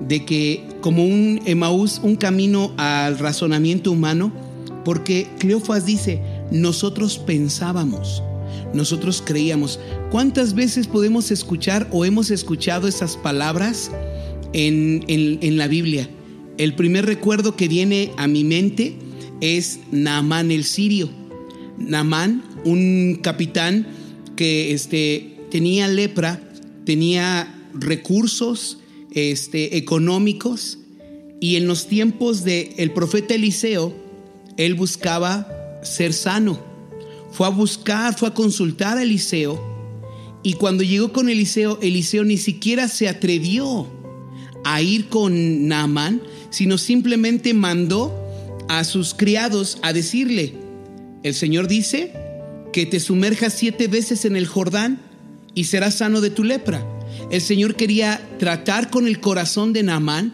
de 0.00 0.24
que 0.24 0.66
como 0.80 1.04
un 1.04 1.40
Emaús, 1.46 2.00
un 2.02 2.16
camino 2.16 2.72
al 2.76 3.20
razonamiento 3.20 3.92
humano, 3.92 4.32
porque 4.84 5.28
Cleofas 5.38 5.86
dice, 5.86 6.20
nosotros 6.50 7.18
pensábamos, 7.18 8.20
nosotros 8.74 9.22
creíamos. 9.24 9.78
¿Cuántas 10.10 10.54
veces 10.54 10.86
podemos 10.86 11.30
escuchar 11.30 11.88
o 11.90 12.04
hemos 12.04 12.30
escuchado 12.30 12.88
esas 12.88 13.16
palabras 13.16 13.90
en, 14.52 15.04
en, 15.08 15.56
la 15.56 15.68
Biblia? 15.68 16.08
El 16.58 16.74
primer 16.74 17.06
recuerdo 17.06 17.56
que 17.56 17.68
viene 17.68 18.12
a 18.16 18.26
mi 18.26 18.44
mente 18.44 18.96
es 19.40 19.80
Naamán 19.90 20.50
el 20.50 20.64
sirio. 20.64 21.10
Naamán, 21.78 22.44
un 22.64 23.20
capitán 23.22 23.86
que 24.36 24.72
este, 24.72 25.36
tenía 25.50 25.88
lepra, 25.88 26.40
tenía 26.84 27.54
recursos, 27.74 28.78
este, 29.12 29.76
económicos 29.76 30.78
y 31.40 31.56
en 31.56 31.66
los 31.66 31.86
tiempos 31.86 32.44
del 32.44 32.70
el 32.76 32.92
profeta 32.92 33.34
Eliseo, 33.34 33.92
él 34.56 34.74
buscaba 34.74 35.48
ser 35.82 36.12
sano. 36.12 36.71
Fue 37.32 37.46
a 37.46 37.50
buscar, 37.50 38.16
fue 38.16 38.28
a 38.28 38.34
consultar 38.34 38.98
a 38.98 39.02
Eliseo 39.02 39.72
y 40.42 40.54
cuando 40.54 40.82
llegó 40.82 41.12
con 41.12 41.28
Eliseo, 41.28 41.78
Eliseo 41.80 42.24
ni 42.24 42.36
siquiera 42.36 42.88
se 42.88 43.08
atrevió 43.08 43.86
a 44.64 44.82
ir 44.82 45.08
con 45.08 45.68
Naamán, 45.68 46.22
sino 46.50 46.78
simplemente 46.78 47.54
mandó 47.54 48.12
a 48.68 48.84
sus 48.84 49.14
criados 49.14 49.78
a 49.82 49.92
decirle, 49.92 50.54
el 51.22 51.34
Señor 51.34 51.68
dice 51.68 52.12
que 52.72 52.86
te 52.86 52.98
sumerjas 52.98 53.54
siete 53.54 53.86
veces 53.86 54.24
en 54.24 54.34
el 54.34 54.46
Jordán 54.46 55.00
y 55.54 55.64
serás 55.64 55.96
sano 55.98 56.20
de 56.20 56.30
tu 56.30 56.42
lepra. 56.42 56.84
El 57.30 57.40
Señor 57.40 57.76
quería 57.76 58.20
tratar 58.38 58.90
con 58.90 59.06
el 59.06 59.20
corazón 59.20 59.72
de 59.72 59.82
Naamán, 59.82 60.32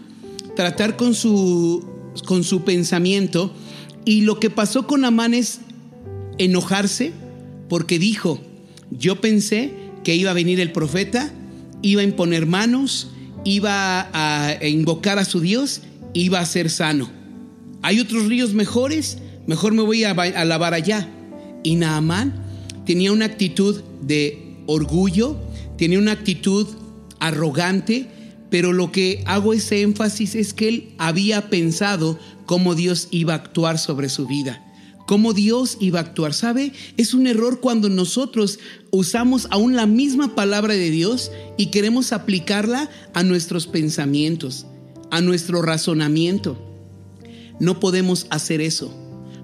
tratar 0.56 0.96
con 0.96 1.14
su, 1.14 1.84
con 2.24 2.44
su 2.44 2.62
pensamiento. 2.62 3.52
Y 4.04 4.22
lo 4.22 4.40
que 4.40 4.48
pasó 4.48 4.86
con 4.86 5.02
Naamán 5.02 5.34
es 5.34 5.60
enojarse 6.38 7.12
porque 7.68 7.98
dijo, 7.98 8.40
yo 8.90 9.20
pensé 9.20 9.72
que 10.04 10.16
iba 10.16 10.30
a 10.30 10.34
venir 10.34 10.60
el 10.60 10.72
profeta, 10.72 11.32
iba 11.82 12.00
a 12.00 12.04
imponer 12.04 12.46
manos, 12.46 13.08
iba 13.44 14.08
a 14.12 14.66
invocar 14.66 15.18
a 15.18 15.24
su 15.24 15.40
Dios, 15.40 15.82
iba 16.14 16.40
a 16.40 16.46
ser 16.46 16.70
sano. 16.70 17.08
Hay 17.82 18.00
otros 18.00 18.26
ríos 18.26 18.54
mejores, 18.54 19.18
mejor 19.46 19.72
me 19.72 19.82
voy 19.82 20.04
a, 20.04 20.14
lavar 20.14 20.74
allá. 20.74 21.08
Y 21.62 21.76
Naamán 21.76 22.34
tenía 22.86 23.12
una 23.12 23.26
actitud 23.26 23.82
de 24.02 24.56
orgullo, 24.66 25.36
tenía 25.76 25.98
una 25.98 26.12
actitud 26.12 26.66
arrogante, 27.20 28.06
pero 28.50 28.72
lo 28.72 28.90
que 28.90 29.22
hago 29.26 29.52
ese 29.52 29.82
énfasis 29.82 30.34
es 30.34 30.54
que 30.54 30.68
él 30.68 30.88
había 30.98 31.50
pensado 31.50 32.18
cómo 32.46 32.74
Dios 32.74 33.08
iba 33.10 33.34
a 33.34 33.36
actuar 33.36 33.78
sobre 33.78 34.08
su 34.08 34.26
vida, 34.26 34.64
cómo 35.08 35.32
Dios 35.32 35.78
iba 35.80 36.00
a 36.00 36.02
actuar. 36.02 36.34
¿Sabe? 36.34 36.74
Es 36.98 37.14
un 37.14 37.26
error 37.26 37.60
cuando 37.60 37.88
nosotros 37.88 38.58
usamos 38.90 39.48
aún 39.50 39.74
la 39.74 39.86
misma 39.86 40.34
palabra 40.34 40.74
de 40.74 40.90
Dios 40.90 41.32
y 41.56 41.70
queremos 41.70 42.12
aplicarla 42.12 42.90
a 43.14 43.22
nuestros 43.22 43.66
pensamientos, 43.66 44.66
a 45.10 45.22
nuestro 45.22 45.62
razonamiento. 45.62 46.62
No 47.58 47.80
podemos 47.80 48.26
hacer 48.28 48.60
eso, 48.60 48.94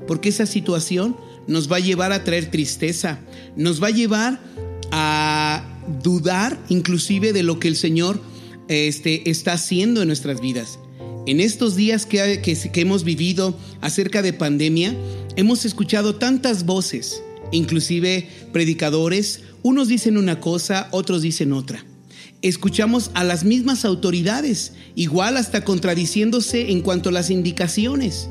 porque 0.07 0.29
esa 0.29 0.45
situación 0.45 1.17
nos 1.49 1.73
va 1.73 1.77
a 1.77 1.81
llevar 1.81 2.13
a 2.13 2.25
traer 2.25 2.51
tristeza, 2.51 3.21
nos 3.57 3.83
va 3.83 3.87
a 3.87 3.93
llevar 3.93 4.41
a 4.93 5.65
dudar 6.03 6.63
inclusive 6.69 7.33
de 7.33 7.43
lo 7.43 7.59
que 7.59 7.69
el 7.69 7.77
Señor 7.77 8.21
este, 8.69 9.31
está 9.31 9.55
haciendo 9.55 10.03
en 10.03 10.09
nuestras 10.09 10.43
vidas. 10.43 10.79
En 11.27 11.41
estos 11.41 11.75
días 11.75 12.05
que, 12.05 12.43
que, 12.43 12.81
hemos 12.81 13.03
vivido 13.03 13.57
acerca 13.81 14.21
de 14.21 14.35
pandemia, 14.35 14.95
hemos 15.37 15.65
escuchado 15.65 16.17
tantas 16.17 16.67
voces, 16.67 17.23
inclusive 17.51 18.29
predicadores, 18.53 19.41
unos 19.63 19.89
dicen 19.89 20.19
una 20.19 20.41
cosa, 20.41 20.89
otros 20.91 21.23
dicen 21.23 21.55
otra. 21.55 21.85
Escuchamos 22.43 23.11
a 23.15 23.25
las 23.25 23.45
mismas 23.45 23.87
autoridades, 23.87 24.73
igual 24.97 25.39
hasta 25.39 25.65
contradiciéndose 25.65 26.71
en 26.71 26.83
cuanto 26.83 27.09
a 27.09 27.13
las 27.13 27.31
indicaciones. 27.31 28.29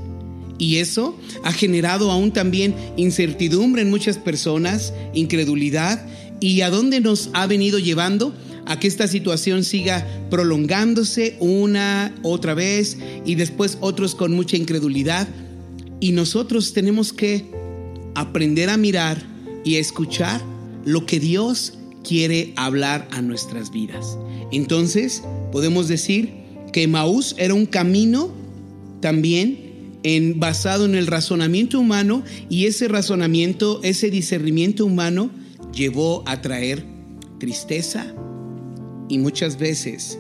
Y 0.60 0.78
eso 0.78 1.20
ha 1.44 1.52
generado 1.52 2.12
aún 2.12 2.32
también 2.32 2.76
incertidumbre 2.96 3.82
en 3.82 3.90
muchas 3.90 4.20
personas, 4.20 4.94
incredulidad 5.16 6.06
¿Y 6.44 6.60
a 6.60 6.70
dónde 6.70 7.00
nos 7.00 7.30
ha 7.32 7.48
venido 7.48 7.80
llevando? 7.80 8.34
A 8.66 8.80
que 8.80 8.88
esta 8.88 9.08
situación 9.08 9.64
siga 9.64 10.06
prolongándose 10.30 11.38
una, 11.40 12.14
otra 12.24 12.54
vez 12.54 12.98
y 13.26 13.36
después 13.36 13.78
otros 13.82 14.16
con 14.16 14.34
mucha 14.34 14.58
incredulidad. 14.58 15.28
Y 16.00 16.12
nosotros 16.12 16.74
tenemos 16.74 17.14
que 17.14 17.46
aprender 18.16 18.70
a 18.70 18.78
mirar 18.78 19.22
y 19.64 19.76
a 19.76 19.80
escuchar 19.80 20.42
lo 20.86 21.06
que 21.06 21.20
Dios 21.20 21.74
quiere 22.04 22.54
hablar 22.56 23.08
a 23.12 23.22
nuestras 23.22 23.72
vidas. 23.72 24.18
Entonces, 24.52 25.24
podemos 25.52 25.88
decir 25.88 26.32
que 26.72 26.88
Maús 26.88 27.36
era 27.38 27.54
un 27.54 27.66
camino 27.66 28.32
también 29.00 29.64
basado 30.36 30.86
en 30.86 30.96
el 30.96 31.08
razonamiento 31.08 31.80
humano 31.80 32.24
y 32.50 32.66
ese 32.66 32.88
razonamiento, 32.90 33.80
ese 33.84 34.10
discernimiento 34.10 34.86
humano 34.86 35.30
llevó 35.74 36.24
a 36.28 36.42
traer 36.42 36.86
tristeza 37.40 38.14
y 39.14 39.20
muchas 39.20 39.60
veces 39.60 40.18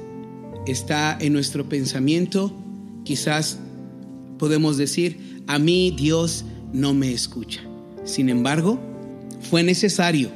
está 0.68 1.18
en 1.20 1.34
nuestro 1.34 1.68
pensamiento, 1.68 2.54
quizás 3.04 3.58
podemos 4.38 4.78
decir, 4.78 5.42
a 5.48 5.58
mí 5.58 5.96
Dios 5.98 6.46
no 6.74 6.94
me 6.94 7.12
escucha. 7.12 7.62
Sin 8.04 8.30
embargo, 8.30 8.80
fue 9.50 9.64
necesario 9.64 10.30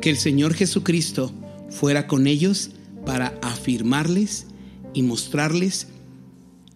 que 0.00 0.10
el 0.10 0.16
Señor 0.16 0.54
Jesucristo 0.54 1.30
fuera 1.70 2.08
con 2.08 2.26
ellos 2.26 2.70
para 3.06 3.38
afirmarles 3.40 4.46
y 4.94 5.02
mostrarles 5.02 5.86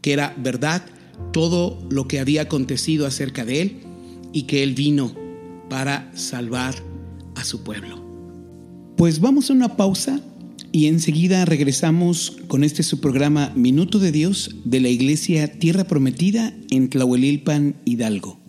que 0.02 0.12
era 0.12 0.32
verdad 0.38 0.84
todo 1.32 1.84
lo 1.90 2.06
que 2.06 2.20
había 2.20 2.42
acontecido 2.42 3.04
acerca 3.04 3.44
de 3.44 3.62
Él 3.62 3.80
y 4.32 4.42
que 4.42 4.62
Él 4.62 4.74
vino 4.74 5.12
para 5.68 6.08
salvar 6.14 6.76
a 7.34 7.42
su 7.42 7.64
pueblo. 7.64 8.00
Pues 8.96 9.18
vamos 9.18 9.50
a 9.50 9.54
una 9.54 9.76
pausa 9.76 10.20
y 10.76 10.88
enseguida 10.88 11.46
regresamos 11.46 12.36
con 12.48 12.62
este 12.62 12.82
su 12.82 13.00
programa 13.00 13.50
Minuto 13.56 13.98
de 13.98 14.12
Dios 14.12 14.56
de 14.66 14.80
la 14.80 14.90
Iglesia 14.90 15.58
Tierra 15.58 15.84
Prometida 15.84 16.52
en 16.68 16.90
Tlahuelilpan, 16.90 17.76
Hidalgo. 17.86 18.45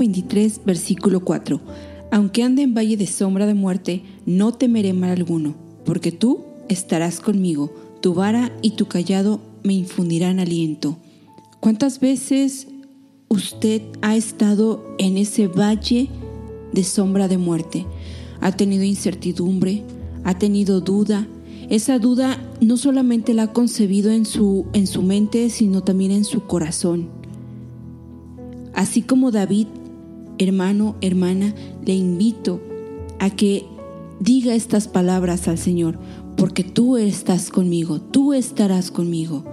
23, 0.00 0.62
versículo 0.64 1.20
4. 1.20 1.60
Aunque 2.10 2.42
ande 2.42 2.62
en 2.62 2.74
valle 2.74 2.96
de 2.96 3.06
sombra 3.06 3.46
de 3.46 3.54
muerte, 3.54 4.02
no 4.24 4.52
temeré 4.52 4.94
mal 4.94 5.10
alguno, 5.10 5.54
porque 5.84 6.10
tú 6.10 6.40
estarás 6.68 7.20
conmigo, 7.20 7.72
tu 8.00 8.14
vara 8.14 8.50
y 8.62 8.70
tu 8.70 8.86
callado 8.86 9.40
me 9.62 9.74
infundirán 9.74 10.40
aliento. 10.40 10.96
¿Cuántas 11.60 12.00
veces 12.00 12.66
usted 13.28 13.82
ha 14.00 14.16
estado 14.16 14.82
en 14.98 15.18
ese 15.18 15.48
valle 15.48 16.08
de 16.72 16.82
sombra 16.82 17.28
de 17.28 17.36
muerte? 17.36 17.84
¿Ha 18.40 18.52
tenido 18.52 18.84
incertidumbre? 18.84 19.84
¿Ha 20.24 20.38
tenido 20.38 20.80
duda? 20.80 21.28
Esa 21.68 21.98
duda 21.98 22.38
no 22.62 22.78
solamente 22.78 23.34
la 23.34 23.44
ha 23.44 23.52
concebido 23.52 24.10
en 24.10 24.24
su, 24.24 24.64
en 24.72 24.86
su 24.86 25.02
mente, 25.02 25.50
sino 25.50 25.82
también 25.82 26.10
en 26.10 26.24
su 26.24 26.46
corazón. 26.46 27.08
Así 28.72 29.02
como 29.02 29.30
David, 29.30 29.66
hermano, 30.40 30.96
hermana, 31.02 31.54
le 31.84 31.94
invito 31.94 32.60
a 33.18 33.28
que 33.28 33.66
diga 34.20 34.54
estas 34.54 34.88
palabras 34.88 35.46
al 35.48 35.58
Señor, 35.58 35.98
porque 36.36 36.64
tú 36.64 36.96
estás 36.96 37.50
conmigo, 37.50 38.00
tú 38.00 38.32
estarás 38.32 38.90
conmigo. 38.90 39.44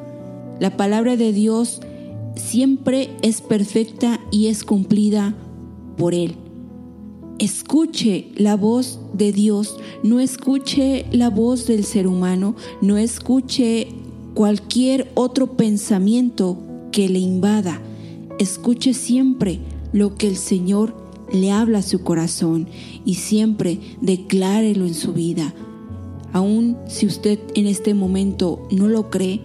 La 0.61 0.77
palabra 0.77 1.17
de 1.17 1.33
Dios 1.33 1.81
siempre 2.35 3.09
es 3.21 3.41
perfecta 3.41 4.21
y 4.31 4.47
es 4.47 4.63
cumplida 4.63 5.35
por 5.97 6.13
Él. 6.13 6.35
Escuche 7.37 8.31
la 8.35 8.55
voz 8.55 8.99
de 9.13 9.33
Dios, 9.33 9.77
no 10.03 10.21
escuche 10.21 11.05
la 11.11 11.29
voz 11.29 11.67
del 11.67 11.83
ser 11.83 12.07
humano, 12.07 12.55
no 12.81 12.97
escuche 12.97 13.89
cualquier 14.33 15.11
otro 15.15 15.57
pensamiento 15.57 16.57
que 16.93 17.09
le 17.09 17.19
invada. 17.19 17.81
Escuche 18.39 18.93
siempre 18.93 19.59
lo 19.93 20.15
que 20.15 20.27
el 20.27 20.37
Señor 20.37 20.95
le 21.31 21.51
habla 21.51 21.79
a 21.79 21.83
su 21.83 22.03
corazón 22.03 22.67
y 23.05 23.15
siempre 23.15 23.79
declárelo 24.01 24.85
en 24.85 24.93
su 24.93 25.13
vida. 25.13 25.53
Aun 26.33 26.77
si 26.87 27.05
usted 27.05 27.39
en 27.55 27.67
este 27.67 27.93
momento 27.93 28.67
no 28.71 28.87
lo 28.87 29.09
cree, 29.09 29.41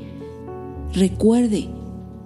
recuerde 0.95 1.69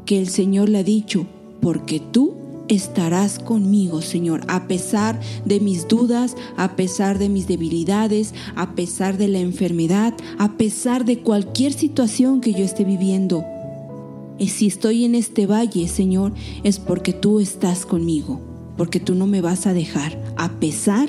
que 0.05 0.19
el 0.19 0.29
Señor 0.29 0.69
le 0.69 0.79
ha 0.79 0.85
dicho, 0.85 1.27
porque 1.61 2.01
tú 2.01 2.35
estarás 2.69 3.39
conmigo, 3.39 4.03
Señor, 4.03 4.43
a 4.49 4.67
pesar 4.67 5.21
de 5.45 5.61
mis 5.61 5.87
dudas, 5.89 6.37
a 6.57 6.75
pesar 6.77 7.19
de 7.19 7.29
mis 7.29 7.47
debilidades, 7.47 8.35
a 8.55 8.75
pesar 8.75 9.19
de 9.19 9.29
la 9.29 9.39
enfermedad, 9.39 10.15
a 10.39 10.57
pesar 10.57 11.05
de 11.05 11.21
cualquier 11.21 11.73
situación 11.73 12.41
que 12.41 12.53
yo 12.53 12.65
esté 12.65 12.85
viviendo. 12.85 13.45
Y 14.39 14.49
si 14.49 14.67
estoy 14.67 15.05
en 15.05 15.15
este 15.15 15.47
valle, 15.47 15.89
Señor, 15.89 16.33
es 16.63 16.79
porque 16.79 17.13
tú 17.13 17.41
estás 17.41 17.87
conmigo, 17.87 18.41
porque 18.77 19.01
tú 19.01 19.15
no 19.15 19.27
me 19.27 19.41
vas 19.41 19.67
a 19.67 19.73
dejar, 19.73 20.23
a 20.37 20.61
pesar 20.61 21.09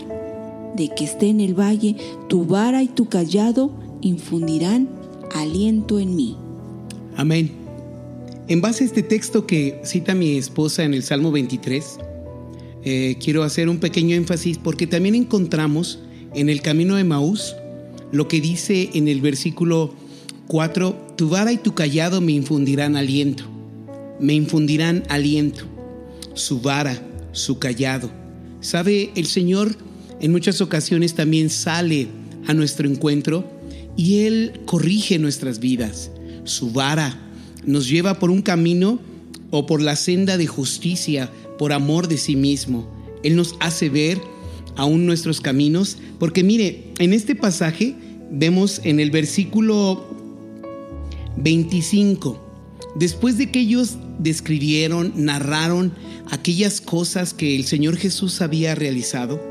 de 0.76 0.90
que 0.96 1.04
esté 1.04 1.28
en 1.28 1.42
el 1.42 1.54
valle, 1.54 1.96
tu 2.30 2.46
vara 2.46 2.84
y 2.84 2.88
tu 2.88 3.08
callado 3.10 3.72
infundirán 4.02 4.88
aliento 5.34 6.00
en 6.00 6.16
mí. 6.16 6.38
Amén. 7.16 7.52
En 8.48 8.62
base 8.62 8.84
a 8.84 8.88
este 8.88 9.04
texto 9.04 9.46
que 9.46 9.82
cita 9.84 10.16
mi 10.16 10.38
esposa 10.38 10.84
en 10.84 10.94
el 10.94 11.04
Salmo 11.04 11.32
23, 11.32 12.00
eh, 12.84 13.18
quiero 13.22 13.44
hacer 13.44 13.68
un 13.68 13.80
pequeño 13.80 14.16
énfasis 14.16 14.58
porque 14.58 14.88
también 14.88 15.16
encontramos 15.16 16.00
en 16.34 16.48
el 16.48 16.62
camino 16.62 16.96
de 16.96 17.04
Maús 17.04 17.56
lo 18.12 18.28
que 18.28 18.40
dice 18.40 18.92
en 18.94 19.10
el 19.10 19.20
versículo 19.20 19.94
4, 20.48 21.07
tu 21.18 21.30
vara 21.30 21.52
y 21.52 21.58
tu 21.58 21.74
callado 21.74 22.22
me 22.22 22.32
infundirán 22.32 22.96
aliento, 22.96 23.44
me 24.20 24.34
infundirán 24.34 25.04
aliento, 25.10 25.66
su 26.36 26.62
vara, 26.62 27.02
su 27.32 27.58
callado. 27.58 28.12
Sabe, 28.62 29.12
el 29.16 29.26
Señor 29.26 29.76
en 30.22 30.32
muchas 30.32 30.62
ocasiones 30.62 31.16
también 31.16 31.50
sale 31.50 32.08
a 32.46 32.54
nuestro 32.54 32.88
encuentro 32.88 33.46
y 33.98 34.20
Él 34.20 34.62
corrige 34.66 35.18
nuestras 35.18 35.60
vidas, 35.60 36.12
su 36.44 36.72
vara, 36.72 37.20
nos 37.66 37.90
lleva 37.90 38.20
por 38.20 38.30
un 38.30 38.44
camino 38.44 39.00
o 39.50 39.66
por 39.66 39.82
la 39.82 39.96
senda 39.96 40.38
de 40.38 40.46
justicia, 40.46 41.32
por 41.58 41.74
amor 41.74 42.08
de 42.08 42.18
sí 42.18 42.36
mismo. 42.36 42.88
Él 43.24 43.36
nos 43.36 43.56
hace 43.60 43.90
ver 43.90 44.22
aún 44.76 45.08
nuestros 45.08 45.42
caminos, 45.42 45.98
porque 46.20 46.44
mire, 46.44 46.94
en 47.00 47.14
este 47.14 47.34
pasaje 47.34 47.96
vemos 48.32 48.82
en 48.84 49.00
el 49.00 49.10
versículo 49.10 50.17
25, 51.38 52.40
después 52.96 53.38
de 53.38 53.52
que 53.52 53.60
ellos 53.60 53.98
describieron, 54.20 55.14
narraron 55.16 55.94
aquellas 56.32 56.82
cosas 56.82 57.34
que 57.34 57.56
el 57.56 57.66
Señor 57.66 57.98
Jesús 57.98 58.42
había 58.42 58.76
realizado, 58.76 59.42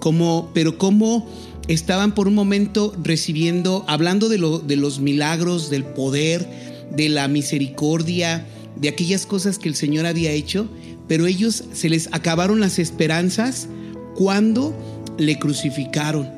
como, 0.00 0.50
pero 0.54 0.78
cómo 0.78 1.28
estaban 1.68 2.14
por 2.14 2.28
un 2.28 2.34
momento 2.34 2.94
recibiendo, 3.02 3.84
hablando 3.88 4.28
de, 4.28 4.38
lo, 4.38 4.58
de 4.58 4.76
los 4.76 5.00
milagros, 5.00 5.70
del 5.70 5.84
poder, 5.84 6.48
de 6.94 7.08
la 7.08 7.28
misericordia, 7.28 8.46
de 8.76 8.88
aquellas 8.88 9.26
cosas 9.26 9.58
que 9.58 9.68
el 9.68 9.74
Señor 9.74 10.06
había 10.06 10.30
hecho, 10.30 10.68
pero 11.06 11.26
ellos 11.26 11.64
se 11.72 11.88
les 11.88 12.08
acabaron 12.12 12.60
las 12.60 12.78
esperanzas 12.78 13.68
cuando 14.14 14.74
le 15.18 15.38
crucificaron, 15.38 16.28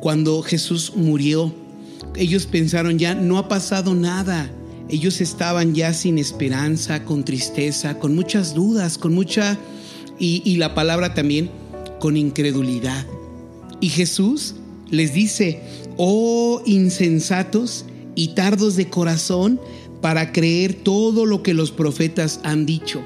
cuando 0.00 0.42
Jesús 0.42 0.92
murió. 0.94 1.54
Ellos 2.14 2.46
pensaron 2.46 2.98
ya, 2.98 3.14
no 3.14 3.38
ha 3.38 3.48
pasado 3.48 3.94
nada. 3.94 4.50
Ellos 4.88 5.20
estaban 5.20 5.74
ya 5.74 5.92
sin 5.92 6.18
esperanza, 6.18 7.04
con 7.04 7.24
tristeza, 7.24 7.98
con 7.98 8.14
muchas 8.14 8.54
dudas, 8.54 8.98
con 8.98 9.14
mucha, 9.14 9.58
y, 10.18 10.42
y 10.44 10.56
la 10.56 10.74
palabra 10.74 11.14
también, 11.14 11.50
con 11.98 12.16
incredulidad. 12.16 13.06
Y 13.80 13.88
Jesús 13.88 14.54
les 14.90 15.12
dice, 15.12 15.62
oh 15.96 16.62
insensatos 16.64 17.84
y 18.14 18.28
tardos 18.28 18.76
de 18.76 18.88
corazón 18.88 19.60
para 20.00 20.32
creer 20.32 20.74
todo 20.74 21.26
lo 21.26 21.42
que 21.42 21.54
los 21.54 21.72
profetas 21.72 22.40
han 22.44 22.66
dicho. 22.66 23.02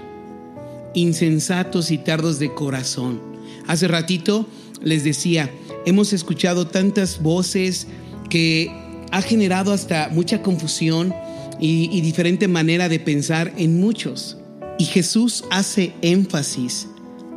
Insensatos 0.94 1.90
y 1.90 1.98
tardos 1.98 2.38
de 2.38 2.52
corazón. 2.52 3.20
Hace 3.66 3.88
ratito 3.88 4.46
les 4.82 5.04
decía, 5.04 5.50
hemos 5.86 6.12
escuchado 6.12 6.66
tantas 6.66 7.22
voces 7.22 7.86
que 8.28 8.70
ha 9.10 9.22
generado 9.22 9.72
hasta 9.72 10.08
mucha 10.10 10.42
confusión 10.42 11.14
y, 11.58 12.00
diferente 12.00 12.48
manera 12.48 12.88
de 12.88 12.98
pensar 12.98 13.52
en 13.56 13.80
muchos. 13.80 14.38
Y 14.78 14.84
Jesús 14.84 15.44
hace 15.50 15.92
énfasis 16.00 16.88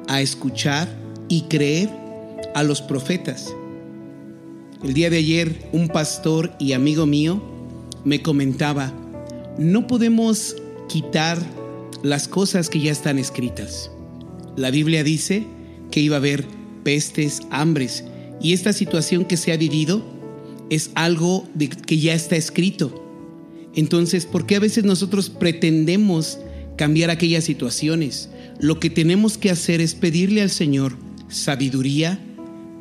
a 0.07 0.21
escuchar 0.21 0.87
y 1.27 1.41
creer 1.43 1.89
a 2.55 2.63
los 2.63 2.81
profetas. 2.81 3.53
El 4.83 4.93
día 4.93 5.09
de 5.09 5.17
ayer 5.17 5.69
un 5.71 5.87
pastor 5.87 6.53
y 6.59 6.73
amigo 6.73 7.05
mío 7.05 7.41
me 8.05 8.21
comentaba, 8.21 8.93
no 9.57 9.87
podemos 9.87 10.55
quitar 10.87 11.37
las 12.01 12.27
cosas 12.27 12.69
que 12.69 12.79
ya 12.79 12.91
están 12.91 13.17
escritas. 13.17 13.91
La 14.55 14.71
Biblia 14.71 15.03
dice 15.03 15.43
que 15.89 15.99
iba 15.99 16.15
a 16.15 16.19
haber 16.19 16.45
pestes, 16.83 17.41
hambres, 17.49 18.03
y 18.41 18.53
esta 18.53 18.73
situación 18.73 19.25
que 19.25 19.37
se 19.37 19.51
ha 19.53 19.57
vivido 19.57 20.12
es 20.73 20.91
algo 20.95 21.47
de 21.53 21.69
que 21.69 21.97
ya 21.97 22.13
está 22.13 22.35
escrito. 22.35 22.99
Entonces, 23.75 24.25
¿por 24.25 24.45
qué 24.45 24.55
a 24.55 24.59
veces 24.59 24.83
nosotros 24.83 25.29
pretendemos 25.29 26.39
cambiar 26.77 27.09
aquellas 27.09 27.43
situaciones? 27.43 28.29
Lo 28.59 28.79
que 28.79 28.89
tenemos 28.89 29.37
que 29.37 29.49
hacer 29.49 29.81
es 29.81 29.95
pedirle 29.95 30.41
al 30.41 30.49
Señor 30.49 30.95
sabiduría, 31.27 32.19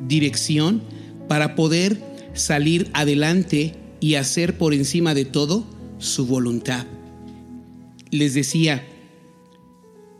dirección, 0.07 0.81
para 1.27 1.55
poder 1.55 1.99
salir 2.33 2.89
adelante 2.93 3.75
y 3.99 4.15
hacer 4.15 4.57
por 4.57 4.73
encima 4.73 5.13
de 5.13 5.25
todo 5.25 5.65
su 5.97 6.25
voluntad. 6.25 6.85
Les 8.11 8.33
decía, 8.33 8.85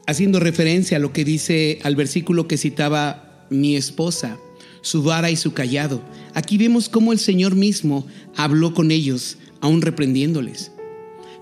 haciendo 0.07 0.39
referencia 0.39 0.97
a 0.97 0.99
lo 0.99 1.13
que 1.13 1.25
dice 1.25 1.79
al 1.83 1.95
versículo 1.95 2.47
que 2.47 2.57
citaba 2.57 3.45
mi 3.49 3.75
esposa, 3.75 4.39
su 4.83 5.01
vara 5.01 5.31
y 5.31 5.35
su 5.35 5.53
callado. 5.53 6.03
Aquí 6.35 6.59
vemos 6.59 6.87
cómo 6.87 7.11
el 7.11 7.17
Señor 7.17 7.55
mismo 7.55 8.05
habló 8.35 8.75
con 8.75 8.91
ellos, 8.91 9.39
aún 9.59 9.81
reprendiéndoles. 9.81 10.71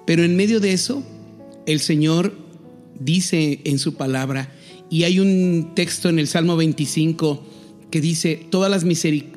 Pero 0.06 0.24
en 0.24 0.38
medio 0.38 0.62
de 0.62 0.72
eso, 0.72 1.04
el 1.66 1.82
Señor 1.82 2.34
dice 2.98 3.60
en 3.66 3.80
su 3.80 3.96
palabra, 3.96 4.56
y 4.90 5.04
hay 5.04 5.20
un 5.20 5.74
texto 5.76 6.08
en 6.08 6.20
el 6.20 6.30
Salmo 6.30 6.56
25 6.56 7.44
que 7.92 8.00
dice, 8.00 8.48
todas 8.50 8.72
las, 8.72 8.86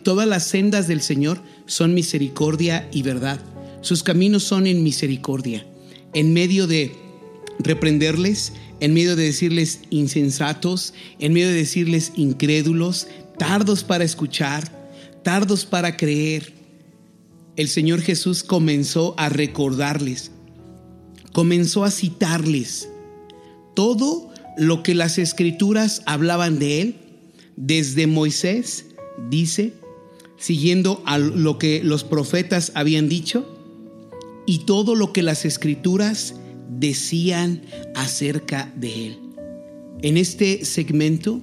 todas 0.05 0.29
las 0.29 0.47
sendas 0.47 0.87
del 0.87 1.01
Señor 1.01 1.40
son 1.67 1.95
misericordia 1.95 2.88
y 2.93 3.03
verdad 3.03 3.40
sus 3.85 4.03
caminos 4.03 4.43
son 4.43 4.67
en 4.67 4.83
misericordia. 4.83 5.67
En 6.14 6.33
medio 6.33 6.67
de 6.67 6.93
reprenderles, 7.59 8.55
en 8.81 8.95
medio 8.95 9.14
de 9.14 9.25
decirles 9.25 9.81
insensatos, 9.90 10.95
en 11.19 11.35
medio 11.35 11.49
de 11.49 11.55
decirles 11.55 12.12
incrédulos, 12.17 13.07
tardos 13.38 13.85
para 13.85 14.05
escuchar, 14.05 14.70
tardos 15.23 15.64
para 15.64 15.97
creer, 15.97 16.53
el 17.57 17.68
Señor 17.68 18.01
Jesús 18.01 18.42
comenzó 18.42 19.14
a 19.16 19.29
recordarles, 19.29 20.33
comenzó 21.33 21.85
a 21.85 21.90
citarles 21.90 22.88
todo 23.75 24.31
lo 24.57 24.83
que 24.83 24.94
las 24.94 25.18
escrituras 25.18 26.03
hablaban 26.07 26.59
de 26.59 26.81
él, 26.81 26.97
desde 27.57 28.07
Moisés, 28.07 28.87
dice, 29.31 29.75
siguiendo 30.37 31.03
a 31.07 31.18
lo 31.18 31.59
que 31.59 31.83
los 31.85 32.05
profetas 32.05 32.73
habían 32.75 33.09
dicho, 33.09 33.51
y 34.47 34.61
todo 34.61 34.94
lo 34.94 35.12
que 35.12 35.23
las 35.23 35.44
escrituras 35.44 36.35
decían 36.68 37.62
acerca 37.94 38.73
de 38.77 39.07
él. 39.07 39.18
En 40.03 40.16
este 40.16 40.64
segmento 40.64 41.40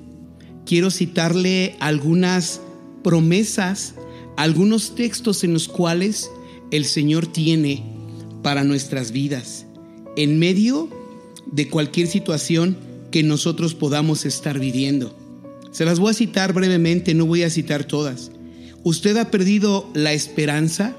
quiero 0.66 0.92
citarle 0.92 1.76
algunas 1.80 2.62
promesas, 3.04 3.96
algunos 4.38 4.96
textos 4.96 5.44
en 5.44 5.54
los 5.54 5.68
cuales 5.68 6.30
el 6.72 6.86
Señor 6.86 7.28
tiene 7.28 7.84
para 8.42 8.64
nuestras 8.64 9.12
vidas, 9.12 9.66
en 10.16 10.40
medio 10.40 10.90
de 11.52 11.70
cualquier 11.70 12.08
situación 12.08 12.78
que 13.12 13.24
nosotros 13.24 13.76
podamos 13.76 14.26
estar 14.26 14.60
viviendo. 14.60 15.16
Se 15.72 15.86
las 15.86 16.00
voy 16.00 16.12
a 16.12 16.16
citar 16.16 16.54
brevemente, 16.54 17.14
no 17.14 17.26
voy 17.26 17.44
a 17.44 17.50
citar 17.50 17.84
todas. 17.84 18.32
¿Usted 18.84 19.16
ha 19.18 19.30
perdido 19.32 19.90
la 19.94 20.14
esperanza? 20.14 20.96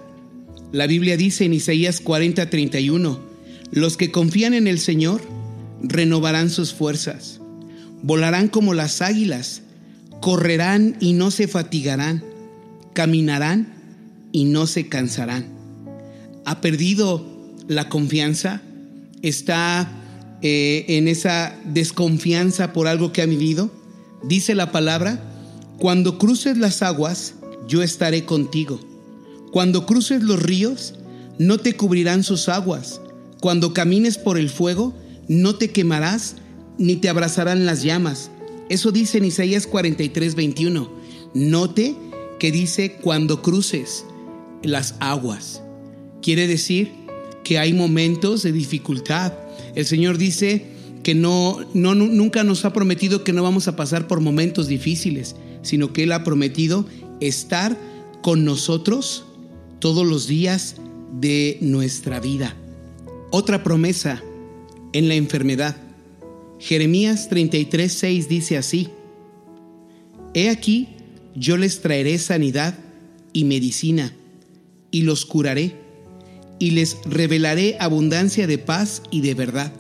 La 0.73 0.87
Biblia 0.87 1.17
dice 1.17 1.45
en 1.45 1.53
Isaías 1.53 2.03
40:31, 2.03 3.19
los 3.71 3.97
que 3.97 4.11
confían 4.11 4.55
en 4.55 4.67
el 4.67 4.79
Señor 4.79 5.21
renovarán 5.83 6.49
sus 6.49 6.73
fuerzas, 6.73 7.41
volarán 8.03 8.49
como 8.49 8.75
las 8.75 9.01
águilas, 9.01 9.63
correrán 10.21 10.97
y 11.01 11.15
no 11.15 11.31
se 11.31 11.49
fatigarán, 11.49 12.25
caminarán 12.93 13.75
y 14.33 14.45
no 14.45 14.67
se 14.67 14.89
cansarán. 14.89 15.47
¿Ha 16.45 16.61
perdido 16.61 17.25
la 17.69 17.89
confianza? 17.89 18.63
¿Está 19.23 19.89
eh, 20.43 20.85
en 20.89 21.09
esa 21.09 21.57
desconfianza 21.65 22.73
por 22.73 22.89
algo 22.89 23.13
que 23.13 23.23
ha 23.23 23.27
vivido? 23.27 23.71
Dice 24.25 24.55
la 24.55 24.73
palabra, 24.73 25.23
cuando 25.79 26.19
cruces 26.19 26.59
las 26.59 26.83
aguas, 26.83 27.35
yo 27.69 27.83
estaré 27.83 28.25
contigo. 28.25 28.81
Cuando 29.53 29.87
cruces 29.87 30.23
los 30.23 30.43
ríos, 30.43 30.95
no 31.39 31.59
te 31.59 31.77
cubrirán 31.77 32.25
sus 32.25 32.49
aguas. 32.49 33.01
Cuando 33.41 33.73
camines 33.73 34.19
por 34.19 34.39
el 34.39 34.49
fuego, 34.49 34.95
no 35.29 35.57
te 35.57 35.71
quemarás 35.71 36.37
ni 36.83 36.97
te 36.97 37.09
abrazarán 37.09 37.65
las 37.65 37.83
llamas. 37.83 38.31
Eso 38.69 38.91
dice 38.91 39.19
en 39.19 39.25
Isaías 39.25 39.67
43, 39.67 40.35
21. 40.35 40.91
Note 41.35 41.95
que 42.39 42.51
dice 42.51 42.97
cuando 43.01 43.41
cruces 43.41 44.05
las 44.63 44.97
aguas. 44.99 45.63
Quiere 46.21 46.47
decir 46.49 46.93
que 47.45 47.59
hay 47.59 47.73
momentos 47.73 48.43
de 48.43 48.53
dificultad. 48.53 49.33
El 49.75 49.87
Señor 49.87 50.19
dice 50.19 50.67
que 51.05 51.15
no, 51.15 51.59
no, 51.73 51.95
nunca 51.95 52.45
nos 52.45 52.65
ha 52.65 52.73
prometido 52.73 53.25
que 53.25 53.33
no 53.33 53.43
vamos 53.43 53.69
a 53.69 53.77
pasar 53.77 54.09
por 54.09 54.21
momentos 54.21 54.67
difíciles, 54.67 55.37
sino 55.63 55.93
que 55.93 56.03
Él 56.03 56.13
ha 56.13 56.25
prometido 56.25 56.85
estar 57.21 57.79
con 58.23 58.45
nosotros 58.45 59.25
todos 59.79 60.07
los 60.07 60.27
días 60.27 60.77
de 61.21 61.59
nuestra 61.61 62.19
vida. 62.19 62.57
Otra 63.31 63.63
promesa 63.63 64.23
en 64.93 65.09
la 65.09 65.15
enfermedad. 65.15 65.77
Jeremías 66.63 67.29
33, 67.29 67.93
6 67.93 68.29
dice 68.29 68.57
así, 68.57 68.89
He 70.33 70.49
aquí, 70.49 70.91
yo 71.35 71.57
les 71.57 71.81
traeré 71.81 72.17
sanidad 72.19 72.79
y 73.33 73.45
medicina, 73.45 74.15
y 74.93 75.03
los 75.03 75.27
curaré, 75.27 75.75
y 76.61 76.71
les 76.71 76.99
revelaré 77.05 77.77
abundancia 77.81 78.47
de 78.47 78.59
paz 78.59 79.03
y 79.11 79.23
de 79.23 79.35
verdad. 79.35 79.73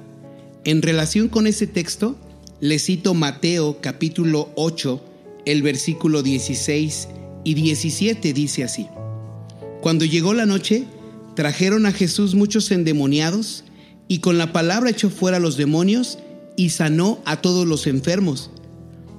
En 0.64 0.82
relación 0.82 1.28
con 1.28 1.46
ese 1.46 1.68
texto, 1.68 2.18
le 2.58 2.80
cito 2.80 3.14
Mateo 3.14 3.80
capítulo 3.80 4.50
8, 4.56 5.00
el 5.46 5.62
versículo 5.62 6.24
16 6.24 7.08
y 7.44 7.54
17 7.54 8.32
dice 8.32 8.64
así. 8.64 8.88
Cuando 9.82 10.04
llegó 10.04 10.34
la 10.34 10.46
noche, 10.46 10.86
trajeron 11.36 11.86
a 11.86 11.92
Jesús 11.92 12.34
muchos 12.34 12.72
endemoniados 12.72 13.62
y 14.08 14.18
con 14.18 14.36
la 14.36 14.52
palabra 14.52 14.90
echó 14.90 15.10
fuera 15.10 15.36
a 15.36 15.40
los 15.40 15.56
demonios 15.56 16.18
y 16.56 16.70
sanó 16.70 17.20
a 17.24 17.40
todos 17.40 17.66
los 17.66 17.86
enfermos, 17.86 18.50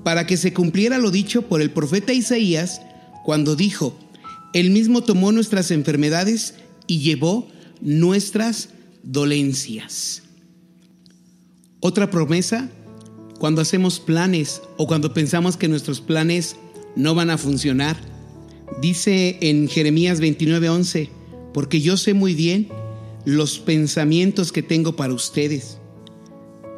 para 0.03 0.25
que 0.27 0.38
se 0.38 0.53
cumpliera 0.53 0.97
lo 0.97 1.11
dicho 1.11 1.43
por 1.43 1.61
el 1.61 1.71
profeta 1.71 2.13
Isaías 2.13 2.81
cuando 3.23 3.55
dijo, 3.55 3.97
Él 4.53 4.69
mismo 4.69 5.01
tomó 5.03 5.31
nuestras 5.31 5.71
enfermedades 5.71 6.55
y 6.88 6.99
llevó 6.99 7.47
nuestras 7.81 8.69
dolencias. 9.03 10.23
Otra 11.79 12.09
promesa, 12.09 12.69
cuando 13.39 13.61
hacemos 13.61 13.99
planes 13.99 14.61
o 14.77 14.88
cuando 14.88 15.13
pensamos 15.13 15.57
que 15.57 15.67
nuestros 15.67 15.99
planes 15.99 16.55
no 16.95 17.15
van 17.15 17.29
a 17.29 17.38
funcionar, 17.38 17.97
dice 18.81 19.38
en 19.41 19.67
Jeremías 19.67 20.21
29:11, 20.21 21.09
porque 21.53 21.81
yo 21.81 21.97
sé 21.97 22.13
muy 22.13 22.34
bien 22.36 22.69
los 23.25 23.59
pensamientos 23.59 24.51
que 24.51 24.63
tengo 24.63 24.95
para 24.95 25.13
ustedes, 25.13 25.77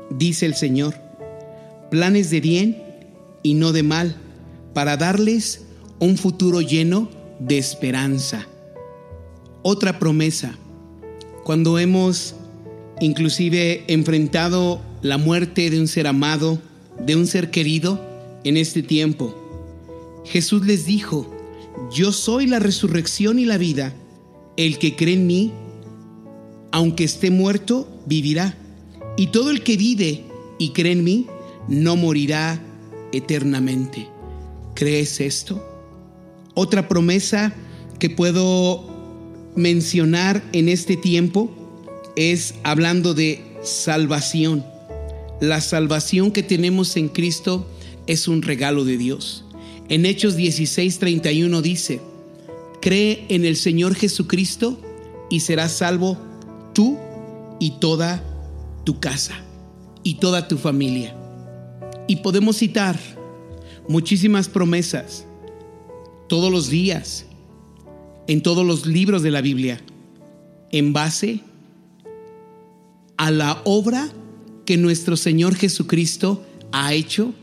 dice 0.09 0.45
el 0.45 0.55
Señor, 0.55 0.95
planes 1.89 2.29
de 2.29 2.41
bien 2.41 2.83
y 3.43 3.53
no 3.53 3.71
de 3.71 3.83
mal, 3.83 4.15
para 4.73 4.97
darles 4.97 5.65
un 5.99 6.17
futuro 6.17 6.61
lleno 6.61 7.09
de 7.39 7.57
esperanza. 7.57 8.47
Otra 9.61 9.99
promesa, 9.99 10.55
cuando 11.43 11.79
hemos 11.79 12.35
inclusive 12.99 13.83
enfrentado 13.87 14.81
la 15.01 15.17
muerte 15.17 15.69
de 15.69 15.79
un 15.79 15.87
ser 15.87 16.07
amado, 16.07 16.59
de 16.99 17.15
un 17.15 17.27
ser 17.27 17.51
querido 17.51 17.99
en 18.43 18.57
este 18.57 18.83
tiempo, 18.83 19.33
Jesús 20.25 20.65
les 20.65 20.85
dijo, 20.85 21.31
yo 21.91 22.11
soy 22.11 22.47
la 22.47 22.59
resurrección 22.59 23.39
y 23.39 23.45
la 23.45 23.57
vida, 23.57 23.93
el 24.57 24.79
que 24.79 24.95
cree 24.95 25.15
en 25.15 25.27
mí, 25.27 25.51
aunque 26.71 27.03
esté 27.03 27.31
muerto, 27.31 27.87
vivirá, 28.05 28.57
y 29.17 29.27
todo 29.27 29.49
el 29.49 29.63
que 29.63 29.77
vive 29.77 30.23
y 30.57 30.69
cree 30.69 30.93
en 30.93 31.03
mí, 31.03 31.27
no 31.67 31.95
morirá 31.95 32.61
eternamente. 33.11 34.07
¿Crees 34.73 35.21
esto? 35.21 35.63
Otra 36.53 36.87
promesa 36.87 37.53
que 37.99 38.09
puedo 38.09 38.85
mencionar 39.55 40.43
en 40.51 40.69
este 40.69 40.97
tiempo 40.97 41.49
es 42.15 42.55
hablando 42.63 43.13
de 43.13 43.41
salvación. 43.63 44.65
La 45.41 45.61
salvación 45.61 46.31
que 46.31 46.43
tenemos 46.43 46.95
en 46.97 47.09
Cristo 47.09 47.67
es 48.07 48.27
un 48.27 48.41
regalo 48.41 48.85
de 48.85 48.97
Dios. 48.97 49.43
En 49.89 50.05
Hechos 50.05 50.37
16:31 50.37 51.61
dice, 51.61 52.01
cree 52.81 53.25
en 53.29 53.45
el 53.45 53.55
Señor 53.55 53.95
Jesucristo 53.95 54.79
y 55.29 55.41
serás 55.41 55.73
salvo 55.73 56.17
tú 56.73 56.97
y 57.59 57.79
toda 57.79 58.23
tu 58.85 58.99
casa 58.99 59.35
y 60.03 60.15
toda 60.15 60.47
tu 60.47 60.57
familia. 60.57 61.13
Y 62.07 62.17
podemos 62.17 62.57
citar 62.57 62.97
muchísimas 63.89 64.47
promesas 64.47 65.25
todos 66.27 66.51
los 66.51 66.69
días 66.69 67.25
en 68.27 68.41
todos 68.41 68.65
los 68.65 68.85
libros 68.85 69.21
de 69.21 69.31
la 69.31 69.41
Biblia 69.41 69.81
en 70.71 70.93
base 70.93 71.41
a 73.17 73.31
la 73.31 73.61
obra 73.65 74.09
que 74.65 74.77
nuestro 74.77 75.15
Señor 75.15 75.55
Jesucristo 75.55 76.43
ha 76.71 76.93
hecho 76.93 77.33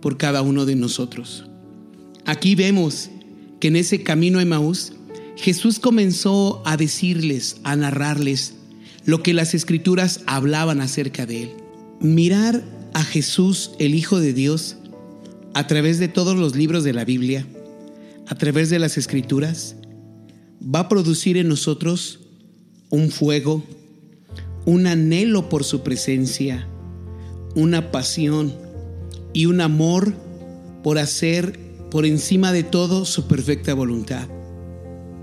por 0.00 0.16
cada 0.16 0.42
uno 0.42 0.64
de 0.64 0.76
nosotros. 0.76 1.44
Aquí 2.24 2.54
vemos 2.54 3.10
que 3.60 3.68
en 3.68 3.76
ese 3.76 4.02
camino 4.02 4.38
a 4.38 4.44
Maús, 4.44 4.92
Jesús 5.36 5.78
comenzó 5.78 6.62
a 6.64 6.76
decirles, 6.76 7.56
a 7.64 7.76
narrarles 7.76 8.54
lo 9.04 9.22
que 9.22 9.34
las 9.34 9.54
escrituras 9.54 10.20
hablaban 10.26 10.80
acerca 10.80 11.26
de 11.26 11.44
él. 11.44 11.50
Mirar 12.00 12.62
a 12.94 13.04
Jesús, 13.04 13.72
el 13.78 13.94
Hijo 13.94 14.20
de 14.20 14.32
Dios, 14.32 14.76
a 15.54 15.66
través 15.66 15.98
de 15.98 16.08
todos 16.08 16.36
los 16.36 16.56
libros 16.56 16.84
de 16.84 16.92
la 16.92 17.04
Biblia, 17.04 17.46
a 18.26 18.34
través 18.34 18.70
de 18.70 18.78
las 18.78 18.96
escrituras, 18.96 19.76
va 20.62 20.80
a 20.80 20.88
producir 20.88 21.36
en 21.36 21.48
nosotros 21.48 22.20
un 22.90 23.10
fuego, 23.10 23.62
un 24.64 24.86
anhelo 24.86 25.48
por 25.48 25.64
su 25.64 25.82
presencia, 25.82 26.66
una 27.54 27.90
pasión 27.90 28.54
y 29.32 29.46
un 29.46 29.60
amor 29.60 30.14
por 30.82 30.98
hacer 30.98 31.58
por 31.90 32.06
encima 32.06 32.52
de 32.52 32.62
todo 32.62 33.04
su 33.04 33.26
perfecta 33.26 33.74
voluntad. 33.74 34.28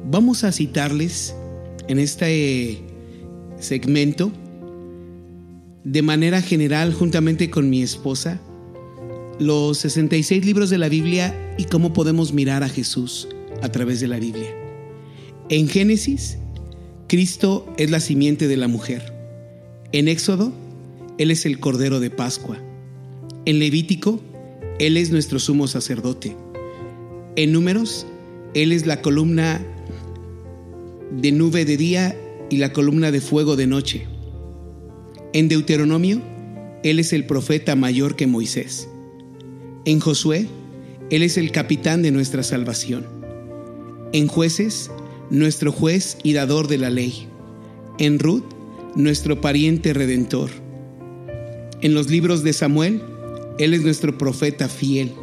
Vamos 0.05 0.43
a 0.43 0.51
citarles 0.51 1.35
en 1.87 1.99
este 1.99 2.90
segmento 3.61 4.31
de 5.83 6.01
manera 6.01 6.41
general 6.41 6.93
juntamente 6.93 7.49
con 7.49 7.69
mi 7.69 7.81
esposa 7.81 8.39
los 9.39 9.79
66 9.79 10.45
libros 10.45 10.69
de 10.69 10.77
la 10.77 10.89
Biblia 10.89 11.35
y 11.57 11.65
cómo 11.65 11.93
podemos 11.93 12.33
mirar 12.33 12.63
a 12.63 12.69
Jesús 12.69 13.27
a 13.61 13.69
través 13.69 13.99
de 13.99 14.07
la 14.07 14.19
Biblia. 14.19 14.49
En 15.49 15.67
Génesis, 15.67 16.37
Cristo 17.07 17.67
es 17.77 17.89
la 17.89 17.99
simiente 17.99 18.47
de 18.47 18.57
la 18.57 18.67
mujer. 18.67 19.13
En 19.91 20.07
Éxodo, 20.07 20.53
Él 21.17 21.31
es 21.31 21.45
el 21.45 21.59
Cordero 21.59 21.99
de 21.99 22.09
Pascua. 22.09 22.59
En 23.45 23.59
Levítico, 23.59 24.21
Él 24.79 24.95
es 24.95 25.11
nuestro 25.11 25.39
sumo 25.39 25.67
sacerdote. 25.67 26.35
En 27.35 27.51
Números, 27.51 28.05
Él 28.53 28.71
es 28.71 28.85
la 28.85 29.01
columna 29.01 29.61
de 31.11 31.31
nube 31.31 31.65
de 31.65 31.77
día 31.77 32.15
y 32.51 32.57
la 32.57 32.73
columna 32.73 33.11
de 33.11 33.21
fuego 33.21 33.55
de 33.55 33.65
noche. 33.65 34.05
En 35.33 35.47
Deuteronomio, 35.47 36.21
Él 36.83 36.99
es 36.99 37.13
el 37.13 37.25
profeta 37.25 37.75
mayor 37.77 38.17
que 38.17 38.27
Moisés. 38.27 38.89
En 39.85 40.01
Josué, 40.01 40.47
Él 41.09 41.23
es 41.23 41.37
el 41.37 41.51
capitán 41.51 42.01
de 42.01 42.11
nuestra 42.11 42.43
salvación. 42.43 43.07
En 44.11 44.27
jueces, 44.27 44.91
nuestro 45.29 45.71
juez 45.71 46.17
y 46.23 46.33
dador 46.33 46.67
de 46.67 46.77
la 46.77 46.89
ley. 46.89 47.25
En 47.97 48.19
Ruth, 48.19 48.43
nuestro 48.95 49.39
pariente 49.39 49.93
redentor. 49.93 50.49
En 51.81 51.93
los 51.93 52.09
libros 52.09 52.43
de 52.43 52.51
Samuel, 52.51 53.01
Él 53.59 53.73
es 53.73 53.81
nuestro 53.81 54.17
profeta 54.17 54.67
fiel. 54.67 55.13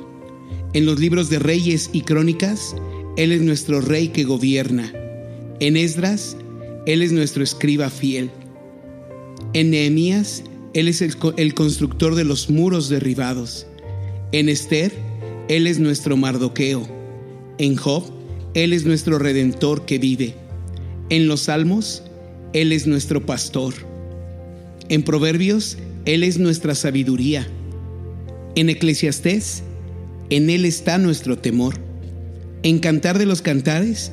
En 0.72 0.86
los 0.86 0.98
libros 0.98 1.28
de 1.28 1.38
Reyes 1.38 1.90
y 1.92 2.00
Crónicas, 2.00 2.74
Él 3.18 3.32
es 3.32 3.42
nuestro 3.42 3.82
rey 3.82 4.08
que 4.08 4.24
gobierna. 4.24 4.94
En 5.60 5.76
Esdras, 5.76 6.38
Él 6.88 7.02
es 7.02 7.12
nuestro 7.12 7.44
escriba 7.44 7.90
fiel. 7.90 8.30
En 9.52 9.72
Nehemías, 9.72 10.42
Él 10.72 10.88
es 10.88 11.02
el, 11.02 11.52
constructor 11.52 12.14
de 12.14 12.24
los 12.24 12.48
muros 12.48 12.88
derribados. 12.88 13.66
En 14.32 14.48
Esther, 14.48 14.94
Él 15.50 15.66
es 15.66 15.78
nuestro 15.78 16.16
Mardoqueo. 16.16 16.88
En 17.58 17.76
Job, 17.76 18.04
Él 18.54 18.72
es 18.72 18.86
nuestro 18.86 19.18
redentor 19.18 19.84
que 19.84 19.98
vive. 19.98 20.34
En 21.10 21.28
los 21.28 21.42
Salmos, 21.42 22.04
Él 22.54 22.72
es 22.72 22.86
nuestro 22.86 23.26
pastor. 23.26 23.74
En 24.88 25.02
Proverbios, 25.02 25.76
Él 26.06 26.24
es 26.24 26.38
nuestra 26.38 26.74
sabiduría. 26.74 27.46
En 28.54 28.70
Eclesiastés, 28.70 29.62
en 30.30 30.48
Él 30.48 30.64
está 30.64 30.96
nuestro 30.96 31.36
temor. 31.36 31.74
En 32.62 32.78
Cantar 32.78 33.18
de 33.18 33.26
los 33.26 33.42
Cantares, 33.42 34.10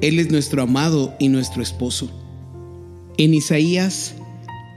Él 0.00 0.18
es 0.18 0.30
nuestro 0.30 0.62
amado 0.62 1.14
y 1.18 1.28
nuestro 1.28 1.62
esposo. 1.62 2.10
En 3.16 3.32
Isaías, 3.32 4.14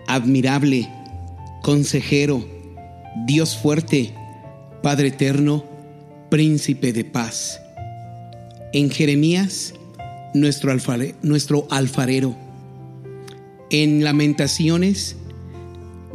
admirable, 0.08 0.90
consejero, 1.62 2.48
Dios 3.26 3.58
fuerte, 3.58 4.14
Padre 4.82 5.10
eterno, 5.10 5.66
príncipe 6.30 6.94
de 6.94 7.04
paz. 7.04 7.60
En 8.72 8.90
Jeremías, 8.90 9.74
nuestro, 10.34 10.74
nuestro 11.22 11.68
alfarero. 11.70 12.36
En 13.70 14.04
Lamentaciones, 14.04 15.18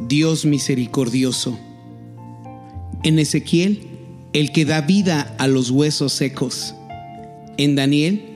Dios 0.09 0.47
misericordioso. 0.47 1.59
En 3.03 3.19
Ezequiel, 3.19 3.87
el 4.33 4.51
que 4.51 4.65
da 4.65 4.81
vida 4.81 5.35
a 5.39 5.47
los 5.47 5.71
huesos 5.71 6.13
secos. 6.15 6.75
En 7.59 7.77
Daniel, 7.77 8.34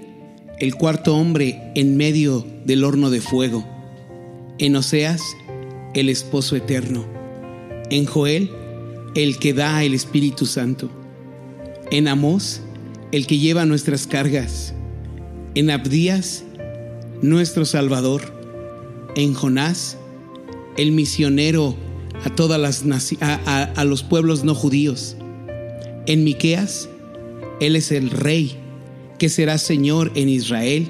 el 0.61 0.75
cuarto 0.75 1.15
hombre 1.15 1.71
en 1.77 1.97
medio 1.97 2.45
del 2.65 2.83
horno 2.83 3.11
de 3.11 3.21
fuego. 3.21 3.65
En 4.59 4.75
Oseas, 4.75 5.23
el 5.95 6.09
esposo 6.09 6.57
eterno. 6.57 7.07
En 7.91 8.07
Joel, 8.07 8.51
el 9.15 9.39
que 9.39 9.55
da 9.55 9.85
el 9.85 9.95
Espíritu 9.95 10.47
Santo. 10.47 10.91
En 11.93 12.09
Amós, 12.09 12.61
el 13.13 13.27
que 13.29 13.39
lleva 13.39 13.67
nuestras 13.67 14.09
cargas. 14.09 14.75
En 15.55 15.71
Abdías, 15.71 16.45
nuestro 17.23 17.65
Salvador. 17.65 18.23
En 19.15 19.35
Jonás, 19.35 19.97
el 20.77 20.91
misionero 20.91 21.77
a 22.25 22.35
todas 22.35 22.59
las 22.61 22.85
los 23.85 24.03
pueblos 24.03 24.43
no 24.43 24.57
judíos. 24.57 25.17
En 26.07 26.25
Miqueas, 26.25 26.89
él 27.61 27.77
es 27.77 27.93
el 27.93 28.11
rey 28.11 28.57
que 29.19 29.29
será 29.29 29.59
Señor 29.59 30.13
en 30.15 30.29
Israel 30.29 30.89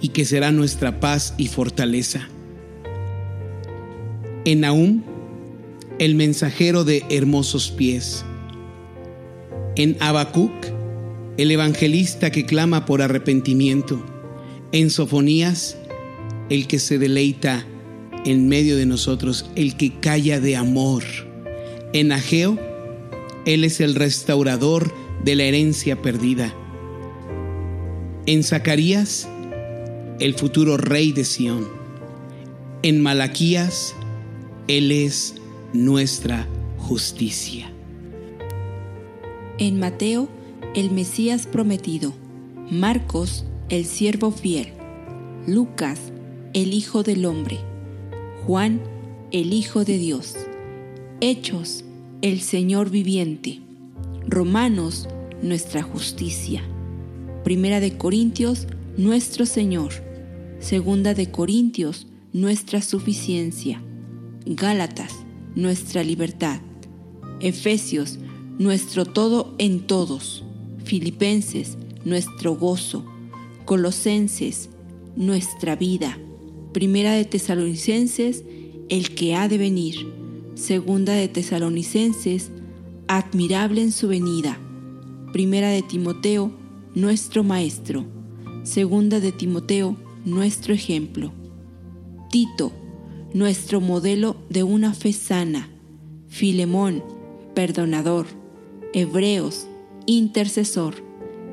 y 0.00 0.08
que 0.08 0.24
será 0.24 0.52
nuestra 0.52 1.00
paz 1.00 1.34
y 1.36 1.48
fortaleza. 1.48 2.28
En 4.44 4.60
Nahum, 4.60 5.02
el 5.98 6.14
mensajero 6.14 6.84
de 6.84 7.04
hermosos 7.10 7.70
pies. 7.70 8.24
En 9.74 9.96
Habacuc, 10.00 10.52
el 11.36 11.50
evangelista 11.50 12.30
que 12.30 12.46
clama 12.46 12.86
por 12.86 13.02
arrepentimiento. 13.02 14.04
En 14.72 14.90
Sofonías, 14.90 15.76
el 16.48 16.66
que 16.66 16.78
se 16.78 16.98
deleita 16.98 17.66
en 18.24 18.48
medio 18.48 18.76
de 18.76 18.86
nosotros, 18.86 19.50
el 19.56 19.76
que 19.76 19.98
calla 20.00 20.40
de 20.40 20.56
amor. 20.56 21.02
En 21.92 22.12
Ageo, 22.12 22.58
Él 23.44 23.64
es 23.64 23.80
el 23.80 23.94
restaurador 23.94 24.92
de 25.24 25.34
la 25.34 25.44
herencia 25.44 26.02
perdida. 26.02 26.54
En 28.28 28.42
Zacarías, 28.42 29.28
el 30.18 30.34
futuro 30.34 30.76
rey 30.76 31.12
de 31.12 31.24
Sión. 31.24 31.68
En 32.82 33.00
Malaquías, 33.00 33.94
Él 34.66 34.90
es 34.90 35.36
nuestra 35.72 36.48
justicia. 36.76 37.70
En 39.58 39.78
Mateo, 39.78 40.28
el 40.74 40.90
Mesías 40.90 41.46
prometido. 41.46 42.14
Marcos, 42.68 43.44
el 43.68 43.84
siervo 43.84 44.32
fiel. 44.32 44.72
Lucas, 45.46 46.00
el 46.52 46.74
Hijo 46.74 47.04
del 47.04 47.26
Hombre. 47.26 47.60
Juan, 48.44 48.80
el 49.30 49.52
Hijo 49.52 49.84
de 49.84 49.98
Dios. 49.98 50.34
Hechos, 51.20 51.84
el 52.22 52.40
Señor 52.40 52.90
viviente. 52.90 53.60
Romanos, 54.26 55.06
nuestra 55.42 55.84
justicia. 55.84 56.64
Primera 57.46 57.78
de 57.78 57.96
Corintios, 57.96 58.66
nuestro 58.96 59.46
Señor. 59.46 59.92
Segunda 60.58 61.14
de 61.14 61.30
Corintios, 61.30 62.08
nuestra 62.32 62.82
suficiencia. 62.82 63.80
Gálatas, 64.44 65.12
nuestra 65.54 66.02
libertad. 66.02 66.58
Efesios, 67.38 68.18
nuestro 68.58 69.04
todo 69.04 69.54
en 69.58 69.86
todos. 69.86 70.44
Filipenses, 70.82 71.78
nuestro 72.04 72.56
gozo. 72.56 73.04
Colosenses, 73.64 74.68
nuestra 75.14 75.76
vida. 75.76 76.18
Primera 76.72 77.12
de 77.12 77.26
Tesalonicenses, 77.26 78.42
el 78.88 79.14
que 79.14 79.36
ha 79.36 79.46
de 79.46 79.58
venir. 79.58 80.12
Segunda 80.56 81.12
de 81.12 81.28
Tesalonicenses, 81.28 82.50
admirable 83.06 83.82
en 83.82 83.92
su 83.92 84.08
venida. 84.08 84.58
Primera 85.32 85.68
de 85.68 85.82
Timoteo, 85.82 86.65
nuestro 86.96 87.44
Maestro. 87.44 88.06
Segunda 88.62 89.20
de 89.20 89.30
Timoteo, 89.30 89.98
nuestro 90.24 90.72
ejemplo. 90.72 91.30
Tito, 92.30 92.72
nuestro 93.34 93.82
modelo 93.82 94.36
de 94.48 94.62
una 94.62 94.94
fe 94.94 95.12
sana. 95.12 95.68
Filemón, 96.26 97.04
perdonador. 97.54 98.24
Hebreos, 98.94 99.66
intercesor. 100.06 100.94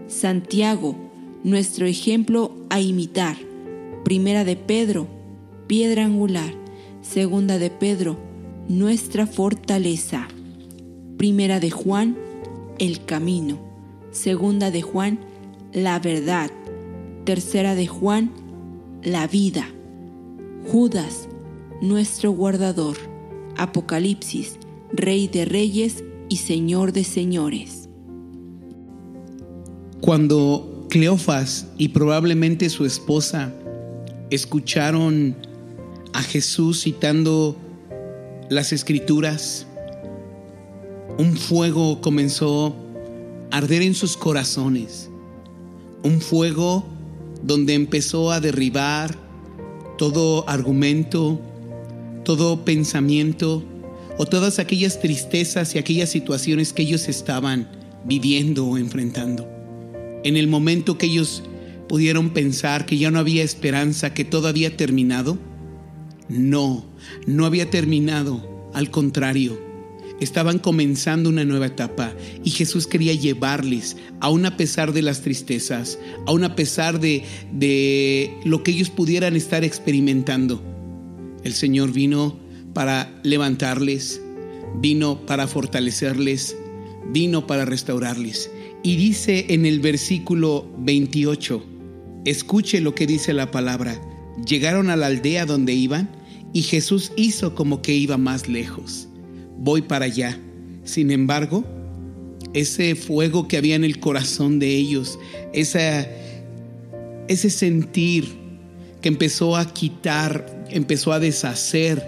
Santiago, 0.08 0.96
nuestro 1.44 1.88
ejemplo 1.88 2.54
a 2.70 2.80
imitar. 2.80 3.36
Primera 4.06 4.46
de 4.46 4.56
Pedro, 4.56 5.08
piedra 5.68 6.06
angular. 6.06 6.54
Segunda 7.02 7.60
de 7.60 7.70
Pedro, 7.70 8.18
nuestra 8.70 9.28
fortaleza. 9.28 10.26
Primera 11.18 11.60
de 11.60 11.70
Juan, 11.70 12.16
el 12.80 13.04
camino. 13.04 13.60
Segunda 14.12 14.72
de 14.72 14.82
Juan, 14.82 15.33
la 15.74 16.00
verdad. 16.00 16.52
Tercera 17.26 17.76
de 17.76 17.88
Juan, 17.88 18.32
la 19.02 19.28
vida. 19.28 19.68
Judas, 20.72 21.28
nuestro 21.82 22.32
guardador. 22.32 22.98
Apocalipsis, 23.58 24.58
Rey 24.92 25.28
de 25.28 25.46
Reyes 25.46 26.04
y 26.30 26.38
Señor 26.38 26.92
de 26.92 27.04
Señores. 27.04 27.90
Cuando 30.02 30.88
Cleofas 30.90 31.68
y 31.78 31.90
probablemente 31.90 32.70
su 32.70 32.86
esposa 32.86 33.54
escucharon 34.32 35.36
a 36.14 36.22
Jesús 36.22 36.82
citando 36.82 37.56
las 38.50 38.74
escrituras, 38.74 39.68
un 41.18 41.38
fuego 41.38 42.02
comenzó 42.02 42.76
a 43.52 43.58
arder 43.58 43.84
en 43.84 43.94
sus 43.94 44.18
corazones 44.18 45.10
un 46.04 46.22
fuego 46.22 46.86
donde 47.42 47.74
empezó 47.74 48.32
a 48.32 48.40
derribar 48.40 49.18
todo 49.98 50.48
argumento, 50.50 51.40
todo 52.24 52.64
pensamiento 52.66 53.64
o 54.18 54.26
todas 54.26 54.60
aquellas 54.60 55.00
tristezas 55.00 55.76
y 55.76 55.80
aquellas 55.80 56.10
situaciones 56.10 56.74
que 56.74 56.84
ellos 56.84 57.10
estaban 57.10 57.70
viviendo 58.06 58.66
o 58.66 58.78
enfrentando. 58.78 59.48
En 60.24 60.38
el 60.38 60.48
momento 60.48 60.98
que 60.98 61.08
ellos 61.08 61.44
pudieron 61.88 62.32
pensar 62.32 62.86
que 62.86 62.98
ya 62.98 63.12
no 63.12 63.20
había 63.20 63.44
esperanza, 63.44 64.14
que 64.14 64.26
todo 64.26 64.48
había 64.48 64.76
terminado, 64.78 65.38
no, 66.30 66.86
no 67.28 67.46
había 67.46 67.70
terminado, 67.70 68.70
al 68.74 68.90
contrario, 68.90 69.60
estaban 70.24 70.60
comenzando 70.60 71.30
una 71.30 71.46
nueva 71.46 71.68
etapa 71.68 72.14
y 72.44 72.50
Jesús 72.50 72.88
quería 72.88 73.14
llevarles, 73.14 73.98
aun 74.20 74.46
a 74.46 74.58
pesar 74.58 74.94
de 74.94 75.02
las 75.02 75.22
tristezas, 75.22 76.00
aun 76.26 76.44
a 76.44 76.56
pesar 76.56 77.00
de, 77.00 77.24
de 77.52 78.34
lo 78.44 78.64
que 78.64 78.72
ellos 78.72 78.90
pudieran 78.90 79.36
estar 79.36 79.64
experimentando. 79.64 80.62
El 81.44 81.54
Señor 81.54 81.92
vino 81.92 82.38
para 82.74 83.12
levantarles, 83.24 84.22
vino 84.80 85.26
para 85.26 85.48
fortalecerles, 85.48 86.58
vino 87.12 87.46
para 87.48 87.66
restaurarles. 87.66 88.50
Y 88.82 88.96
dice 88.96 89.46
en 89.50 89.66
el 89.66 89.80
versículo 89.80 90.70
28, 90.80 91.64
escuche 92.26 92.82
lo 92.82 92.96
que 92.96 93.08
dice 93.08 93.34
la 93.34 93.52
palabra, 93.52 94.02
llegaron 94.46 94.90
a 94.90 94.96
la 94.96 95.08
aldea 95.08 95.46
donde 95.46 95.74
iban 95.74 96.10
y 96.54 96.62
Jesús 96.62 97.12
hizo 97.16 97.56
como 97.56 97.82
que 97.82 97.94
iba 97.94 98.18
más 98.18 98.48
lejos. 98.48 99.08
Voy 99.58 99.82
para 99.82 100.06
allá. 100.06 100.40
Sin 100.84 101.12
embargo, 101.12 101.64
ese 102.54 102.96
fuego 102.96 103.48
que 103.48 103.58
había 103.58 103.76
en 103.76 103.84
el 103.84 104.00
corazón 104.00 104.60
de 104.60 104.76
ellos, 104.76 105.18
ese 105.54 106.08
sentir 107.28 108.28
que 109.02 109.10
empezó 109.10 109.56
a 109.56 109.66
quitar, 109.66 110.66
empezó 110.70 111.12
a 111.12 111.20
deshacer 111.20 112.04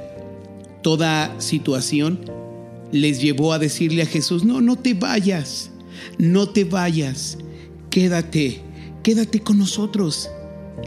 toda 0.81 1.39
situación, 1.41 2.19
les 2.91 3.21
llevó 3.21 3.53
a 3.53 3.59
decirle 3.59 4.03
a 4.03 4.05
Jesús, 4.05 4.43
no, 4.43 4.61
no 4.61 4.75
te 4.77 4.93
vayas, 4.93 5.71
no 6.17 6.49
te 6.49 6.63
vayas, 6.63 7.37
quédate, 7.89 8.61
quédate 9.03 9.39
con 9.39 9.57
nosotros. 9.57 10.29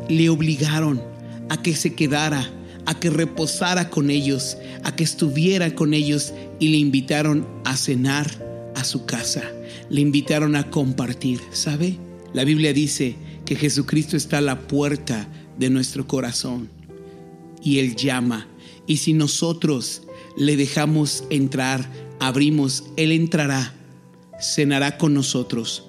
Le 0.09 0.28
obligaron 0.28 1.02
a 1.48 1.61
que 1.61 1.74
se 1.74 1.94
quedara 1.94 2.50
a 2.89 2.99
que 2.99 3.11
reposara 3.11 3.91
con 3.91 4.09
ellos, 4.09 4.57
a 4.82 4.97
que 4.97 5.05
estuviera 5.05 5.74
con 5.74 5.93
ellos 5.93 6.32
y 6.59 6.68
le 6.68 6.78
invitaron 6.78 7.47
a 7.66 7.76
cenar 7.76 8.72
a 8.76 8.82
su 8.82 9.05
casa, 9.05 9.43
le 9.91 10.01
invitaron 10.01 10.57
a 10.57 10.70
compartir, 10.70 11.39
¿sabe? 11.53 11.99
La 12.32 12.45
Biblia 12.45 12.72
dice 12.72 13.14
que 13.45 13.57
Jesucristo 13.57 14.16
está 14.16 14.39
a 14.39 14.41
la 14.41 14.61
puerta 14.61 15.28
de 15.59 15.68
nuestro 15.68 16.07
corazón 16.09 16.70
y 17.62 17.80
Él 17.80 17.95
llama. 17.95 18.49
Y 18.86 18.97
si 18.97 19.12
nosotros 19.12 20.05
le 20.39 20.57
dejamos 20.57 21.24
entrar, 21.28 21.93
abrimos, 22.20 22.84
Él 22.97 23.12
entrará, 23.12 23.74
cenará 24.41 24.97
con 24.97 25.12
nosotros 25.12 25.84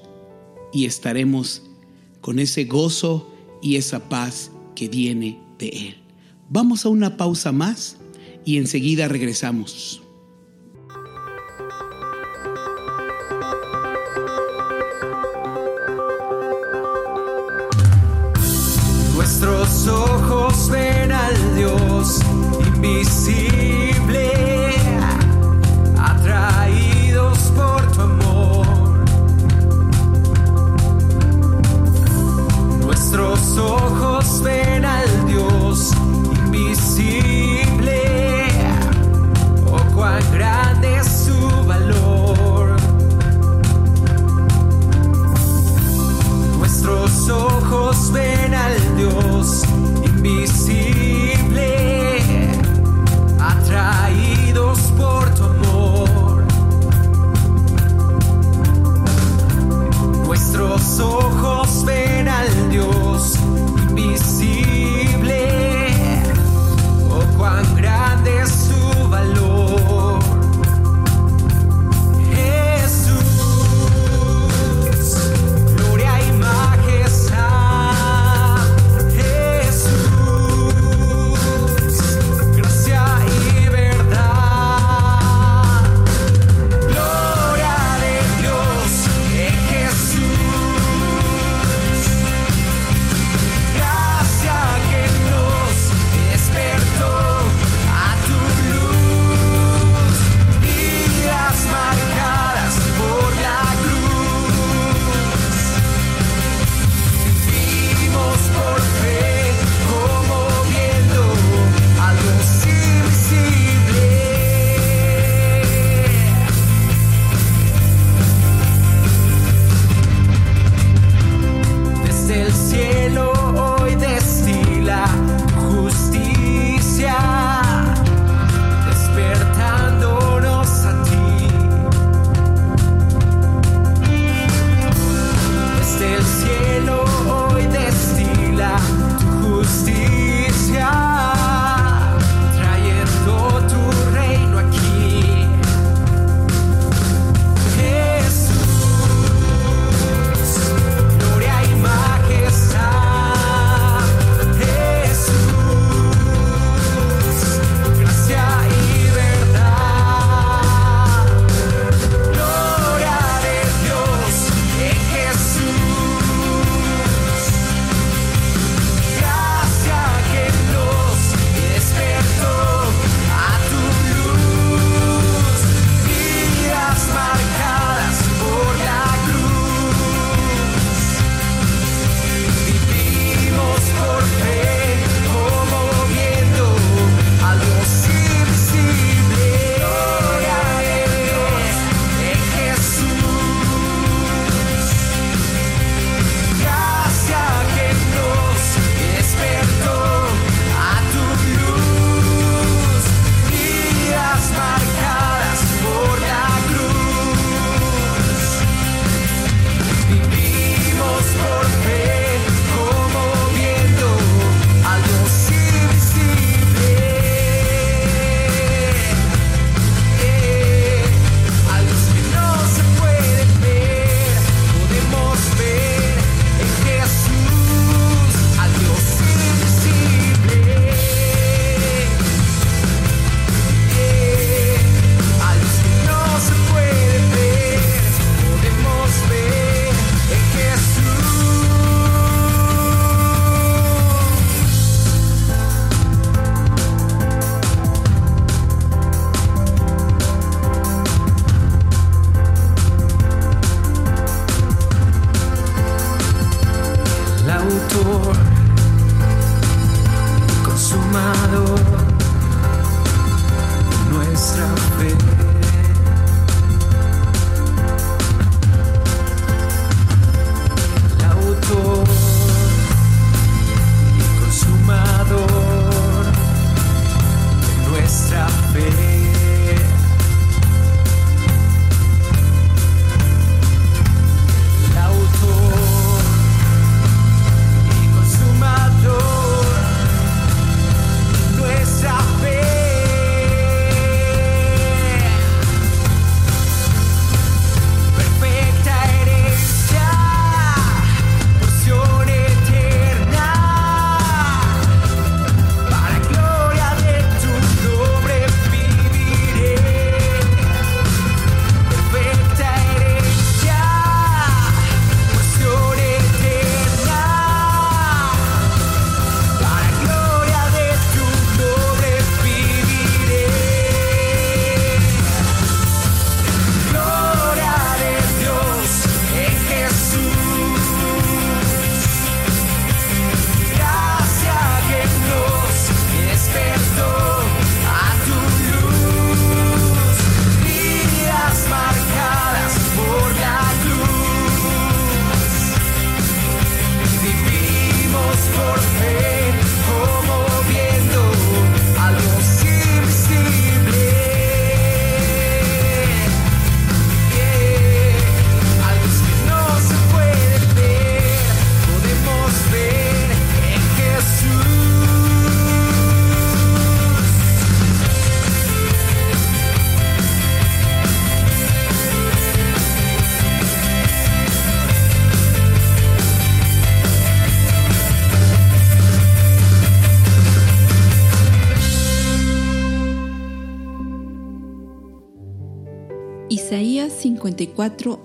y 0.73 0.83
estaremos 0.83 1.61
con 2.19 2.39
ese 2.39 2.65
gozo 2.65 3.33
y 3.61 3.77
esa 3.77 4.09
paz 4.09 4.51
que 4.75 4.89
viene 4.89 5.39
de 5.57 5.69
Él. 5.69 6.08
Vamos 6.51 6.83
a 6.83 6.89
una 6.89 7.15
pausa 7.15 7.51
más 7.51 7.97
y 8.43 8.57
enseguida 8.57 9.07
regresamos. 9.07 10.01
Nuestros 19.13 19.87
ojos 19.87 20.69
ven 20.71 21.11
al 21.11 21.55
Dios 21.55 22.19
invisible, 22.65 24.48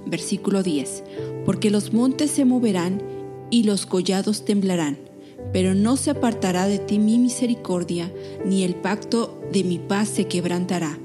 versículo 0.07 0.62
10, 0.62 1.05
porque 1.45 1.70
los 1.70 1.93
montes 1.93 2.30
se 2.30 2.45
moverán 2.45 3.03
y 3.51 3.64
los 3.64 3.87
collados 3.87 4.45
temblarán, 4.45 4.99
pero 5.53 5.74
no 5.74 5.97
se 5.97 6.11
apartará 6.11 6.66
de 6.66 6.78
ti 6.78 6.99
mi 6.99 7.18
misericordia, 7.18 8.12
ni 8.45 8.62
el 8.62 8.74
pacto 8.74 9.41
de 9.53 9.64
mi 9.64 9.78
paz 9.78 10.09
se 10.09 10.26
quebrantará, 10.26 10.99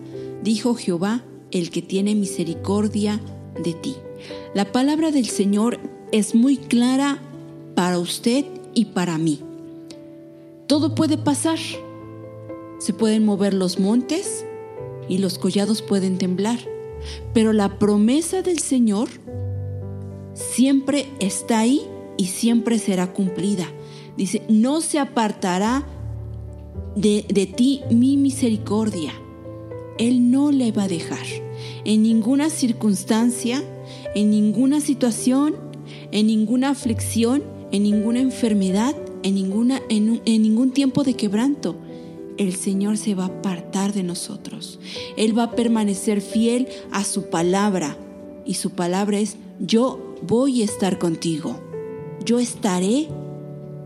dijo 0.44 0.76
Jehová, 0.76 1.24
el 1.52 1.72
que 1.72 1.82
tiene 1.82 2.16
misericordia 2.16 3.20
de 3.64 3.74
ti. 3.74 3.96
La 4.54 4.72
palabra 4.72 5.12
del 5.12 5.28
Señor 5.28 5.80
es 6.12 6.36
muy 6.36 6.58
clara 6.58 7.20
para 7.76 8.00
usted 8.00 8.46
y 8.74 8.86
para 8.86 9.18
mí. 9.18 9.40
Todo 10.68 10.94
puede 10.94 11.18
pasar. 11.18 11.58
Se 12.78 12.94
pueden 12.94 13.26
mover 13.26 13.54
los 13.54 13.80
montes 13.80 14.46
y 15.08 15.18
los 15.18 15.40
collados 15.40 15.82
pueden 15.82 16.18
temblar 16.18 16.60
pero 17.34 17.54
la 17.54 17.80
promesa 17.80 18.42
del 18.42 18.60
Señor 18.60 19.10
siempre 20.34 21.08
está 21.20 21.60
ahí 21.60 21.82
y 22.18 22.26
siempre 22.26 22.80
será 22.80 23.14
cumplida. 23.14 23.68
Dice, 24.18 24.42
no 24.50 24.82
se 24.82 25.00
apartará 25.00 25.88
de, 26.96 27.26
de 27.30 27.46
ti 27.46 27.82
mi 27.90 28.18
misericordia. 28.18 29.14
Él 29.98 30.32
no 30.32 30.52
le 30.52 30.72
va 30.72 30.84
a 30.84 30.88
dejar. 30.88 31.26
En 31.86 32.04
ninguna 32.04 32.50
circunstancia, 32.50 33.64
en 34.16 34.30
ninguna 34.30 34.82
situación, 34.82 35.56
en 36.12 36.28
ninguna 36.28 36.70
aflicción, 36.70 37.44
en 37.72 37.84
ninguna 37.84 38.20
enfermedad, 38.20 38.96
en, 39.24 39.36
ninguna, 39.36 39.82
en, 39.90 40.22
en 40.26 40.42
ningún 40.42 40.72
tiempo 40.72 41.04
de 41.04 41.14
quebranto 41.16 41.76
el 42.40 42.56
Señor 42.56 42.98
se 42.98 43.16
va 43.16 43.26
a 43.26 43.28
apartar 43.28 43.94
de 43.94 44.02
nosotros. 44.02 44.80
Él 45.18 45.38
va 45.38 45.44
a 45.44 45.52
permanecer 45.52 46.22
fiel 46.22 46.70
a 46.90 47.04
su 47.04 47.30
palabra. 47.30 47.98
Y 48.46 48.54
su 48.54 48.72
palabra 48.72 49.20
es, 49.20 49.36
yo 49.60 50.16
voy 50.26 50.62
a 50.62 50.66
estar 50.66 50.98
contigo. 50.98 51.60
Yo 52.26 52.40
estaré 52.40 53.10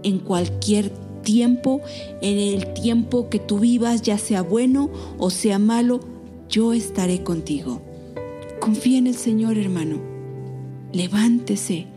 en 0.04 0.20
cualquier 0.20 0.92
tiempo, 1.24 1.82
en 2.22 2.38
el 2.38 2.74
tiempo 2.74 3.28
que 3.28 3.40
tú 3.40 3.58
vivas, 3.58 4.04
ya 4.04 4.20
sea 4.20 4.44
bueno 4.44 4.92
o 5.18 5.32
sea 5.32 5.58
malo, 5.58 6.00
yo 6.48 6.74
estaré 6.74 7.24
contigo. 7.24 7.82
Confía 8.60 9.00
en 9.00 9.08
el 9.08 9.16
Señor, 9.16 9.58
hermano. 9.58 10.00
Levántese. 10.92 11.88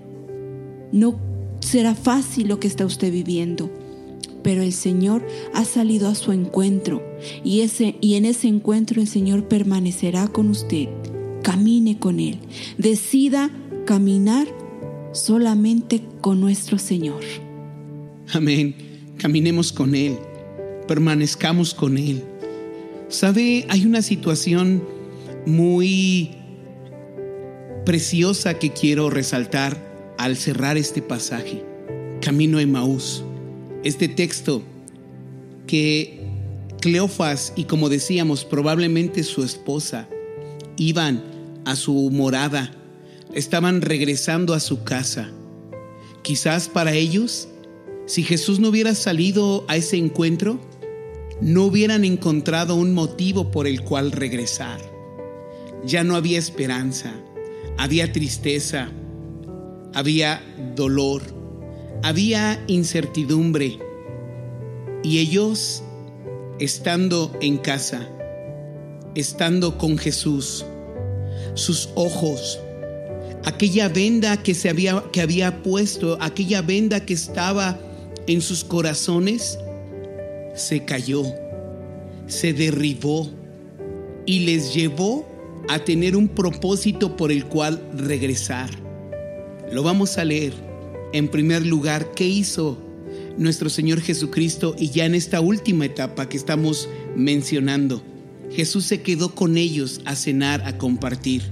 No 0.90 1.20
será 1.60 1.94
fácil 1.94 2.48
lo 2.48 2.58
que 2.60 2.66
está 2.66 2.86
usted 2.86 3.12
viviendo 3.12 3.68
pero 4.46 4.62
el 4.62 4.72
Señor 4.72 5.26
ha 5.54 5.64
salido 5.64 6.08
a 6.08 6.14
su 6.14 6.30
encuentro 6.30 7.02
y, 7.42 7.62
ese, 7.62 7.96
y 8.00 8.14
en 8.14 8.24
ese 8.24 8.46
encuentro 8.46 9.00
el 9.00 9.08
Señor 9.08 9.48
permanecerá 9.48 10.28
con 10.28 10.50
usted. 10.50 10.86
Camine 11.42 11.98
con 11.98 12.20
Él. 12.20 12.38
Decida 12.78 13.50
caminar 13.86 14.46
solamente 15.12 16.00
con 16.20 16.38
nuestro 16.38 16.78
Señor. 16.78 17.22
Amén. 18.32 18.76
Caminemos 19.18 19.72
con 19.72 19.96
Él. 19.96 20.16
Permanezcamos 20.86 21.74
con 21.74 21.98
Él. 21.98 22.22
¿Sabe? 23.08 23.66
Hay 23.68 23.84
una 23.84 24.00
situación 24.00 24.84
muy 25.44 26.36
preciosa 27.84 28.60
que 28.60 28.70
quiero 28.70 29.10
resaltar 29.10 30.14
al 30.18 30.36
cerrar 30.36 30.76
este 30.76 31.02
pasaje. 31.02 31.64
Camino 32.20 32.60
a 32.60 32.66
Maús 32.66 33.25
este 33.86 34.08
texto 34.08 34.62
que 35.68 36.20
Cleofas 36.80 37.52
y 37.56 37.64
como 37.64 37.88
decíamos 37.88 38.44
probablemente 38.44 39.22
su 39.22 39.44
esposa 39.44 40.08
iban 40.76 41.22
a 41.64 41.76
su 41.76 42.10
morada, 42.10 42.72
estaban 43.32 43.80
regresando 43.82 44.54
a 44.54 44.60
su 44.60 44.82
casa. 44.82 45.30
Quizás 46.22 46.68
para 46.68 46.94
ellos, 46.94 47.48
si 48.06 48.24
Jesús 48.24 48.58
no 48.58 48.68
hubiera 48.68 48.94
salido 48.94 49.64
a 49.68 49.76
ese 49.76 49.96
encuentro, 49.96 50.60
no 51.40 51.64
hubieran 51.64 52.04
encontrado 52.04 52.74
un 52.74 52.92
motivo 52.92 53.52
por 53.52 53.68
el 53.68 53.82
cual 53.82 54.10
regresar. 54.10 54.80
Ya 55.84 56.02
no 56.02 56.16
había 56.16 56.38
esperanza, 56.38 57.14
había 57.78 58.12
tristeza, 58.12 58.90
había 59.94 60.42
dolor 60.74 61.35
había 62.02 62.62
incertidumbre 62.66 63.78
y 65.02 65.18
ellos, 65.18 65.82
estando 66.58 67.36
en 67.40 67.58
casa, 67.58 68.08
estando 69.14 69.78
con 69.78 69.98
Jesús, 69.98 70.64
sus 71.54 71.90
ojos, 71.94 72.58
aquella 73.44 73.88
venda 73.88 74.42
que 74.42 74.54
se 74.54 74.68
había 74.68 75.04
que 75.12 75.20
había 75.20 75.62
puesto, 75.62 76.18
aquella 76.20 76.62
venda 76.62 77.04
que 77.04 77.14
estaba 77.14 77.78
en 78.26 78.40
sus 78.40 78.64
corazones, 78.64 79.58
se 80.54 80.84
cayó, 80.84 81.22
se 82.26 82.52
derribó 82.52 83.28
y 84.24 84.40
les 84.40 84.74
llevó 84.74 85.24
a 85.68 85.78
tener 85.78 86.16
un 86.16 86.28
propósito 86.28 87.16
por 87.16 87.30
el 87.30 87.46
cual 87.46 87.80
regresar. 87.94 88.70
Lo 89.70 89.82
vamos 89.82 90.18
a 90.18 90.24
leer 90.24 90.65
en 91.12 91.28
primer 91.28 91.64
lugar, 91.64 92.12
¿qué 92.14 92.26
hizo 92.26 92.78
nuestro 93.38 93.68
Señor 93.68 94.00
Jesucristo? 94.00 94.74
Y 94.78 94.90
ya 94.90 95.04
en 95.04 95.14
esta 95.14 95.40
última 95.40 95.86
etapa 95.86 96.28
que 96.28 96.36
estamos 96.36 96.88
mencionando, 97.14 98.02
Jesús 98.50 98.84
se 98.84 99.02
quedó 99.02 99.34
con 99.34 99.56
ellos 99.56 100.00
a 100.04 100.16
cenar, 100.16 100.62
a 100.66 100.78
compartir. 100.78 101.42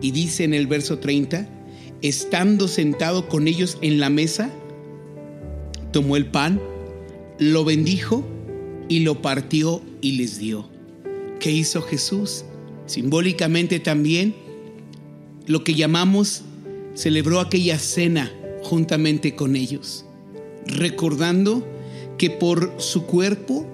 Y 0.00 0.10
dice 0.10 0.44
en 0.44 0.54
el 0.54 0.66
verso 0.66 0.98
30, 0.98 1.48
estando 2.02 2.68
sentado 2.68 3.28
con 3.28 3.48
ellos 3.48 3.78
en 3.80 3.98
la 3.98 4.10
mesa, 4.10 4.50
tomó 5.92 6.16
el 6.16 6.26
pan, 6.26 6.60
lo 7.38 7.64
bendijo 7.64 8.26
y 8.88 9.00
lo 9.00 9.22
partió 9.22 9.82
y 10.00 10.12
les 10.12 10.38
dio. 10.38 10.68
¿Qué 11.40 11.50
hizo 11.50 11.82
Jesús? 11.82 12.44
Simbólicamente 12.86 13.80
también 13.80 14.34
lo 15.46 15.64
que 15.64 15.74
llamamos 15.74 16.42
celebró 16.94 17.40
aquella 17.40 17.78
cena 17.78 18.30
juntamente 18.64 19.36
con 19.36 19.54
ellos, 19.56 20.04
recordando 20.66 21.64
que 22.18 22.30
por 22.30 22.74
su 22.78 23.04
cuerpo, 23.04 23.66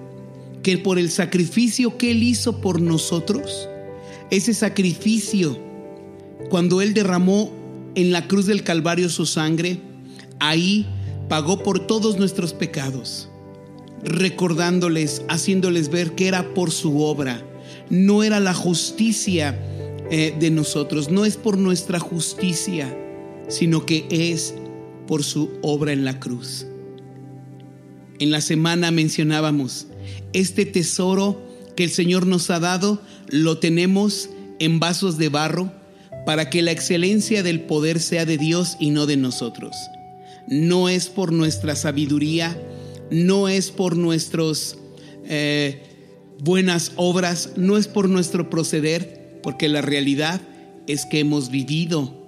que 0.63 0.77
por 0.77 0.99
el 0.99 1.09
sacrificio 1.09 1.97
que 1.97 2.11
Él 2.11 2.23
hizo 2.23 2.61
por 2.61 2.81
nosotros, 2.81 3.67
ese 4.29 4.53
sacrificio, 4.53 5.57
cuando 6.49 6.81
Él 6.81 6.93
derramó 6.93 7.51
en 7.95 8.11
la 8.11 8.27
cruz 8.27 8.45
del 8.45 8.63
Calvario 8.63 9.09
su 9.09 9.25
sangre, 9.25 9.79
ahí 10.39 10.85
pagó 11.29 11.63
por 11.63 11.87
todos 11.87 12.17
nuestros 12.17 12.53
pecados, 12.53 13.29
recordándoles, 14.03 15.23
haciéndoles 15.29 15.89
ver 15.89 16.13
que 16.13 16.27
era 16.27 16.53
por 16.53 16.71
su 16.71 17.01
obra, 17.01 17.45
no 17.89 18.23
era 18.23 18.39
la 18.39 18.53
justicia 18.53 19.57
eh, 20.09 20.35
de 20.37 20.49
nosotros, 20.49 21.09
no 21.09 21.25
es 21.25 21.37
por 21.37 21.57
nuestra 21.57 21.99
justicia, 21.99 22.97
sino 23.47 23.85
que 23.85 24.07
es 24.09 24.55
por 25.11 25.25
su 25.25 25.49
obra 25.61 25.91
en 25.91 26.05
la 26.05 26.21
cruz. 26.21 26.65
En 28.19 28.31
la 28.31 28.39
semana 28.39 28.91
mencionábamos, 28.91 29.87
este 30.31 30.65
tesoro 30.65 31.45
que 31.75 31.83
el 31.83 31.89
Señor 31.89 32.25
nos 32.27 32.49
ha 32.49 32.61
dado 32.61 33.01
lo 33.27 33.57
tenemos 33.57 34.29
en 34.59 34.79
vasos 34.79 35.17
de 35.17 35.27
barro 35.27 35.69
para 36.25 36.49
que 36.49 36.61
la 36.61 36.71
excelencia 36.71 37.43
del 37.43 37.59
poder 37.59 37.99
sea 37.99 38.25
de 38.25 38.37
Dios 38.37 38.77
y 38.79 38.91
no 38.91 39.05
de 39.05 39.17
nosotros. 39.17 39.75
No 40.47 40.87
es 40.87 41.09
por 41.09 41.33
nuestra 41.33 41.75
sabiduría, 41.75 42.57
no 43.11 43.49
es 43.49 43.69
por 43.69 43.97
nuestras 43.97 44.77
eh, 45.25 45.83
buenas 46.39 46.93
obras, 46.95 47.51
no 47.57 47.75
es 47.75 47.89
por 47.89 48.07
nuestro 48.07 48.49
proceder, 48.49 49.41
porque 49.43 49.67
la 49.67 49.81
realidad 49.81 50.39
es 50.87 51.05
que 51.05 51.19
hemos 51.19 51.51
vivido 51.51 52.21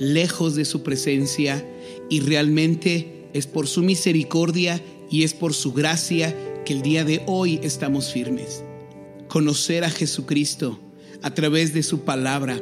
lejos 0.00 0.54
de 0.54 0.64
su 0.64 0.82
presencia 0.82 1.64
y 2.10 2.20
realmente 2.20 3.28
es 3.32 3.46
por 3.46 3.66
su 3.66 3.82
misericordia 3.82 4.82
y 5.10 5.22
es 5.22 5.32
por 5.32 5.54
su 5.54 5.72
gracia 5.72 6.36
que 6.64 6.74
el 6.74 6.82
día 6.82 7.04
de 7.04 7.22
hoy 7.26 7.60
estamos 7.62 8.12
firmes. 8.12 8.62
Conocer 9.28 9.84
a 9.84 9.90
Jesucristo 9.90 10.78
a 11.22 11.32
través 11.32 11.72
de 11.72 11.82
su 11.82 12.00
palabra, 12.00 12.60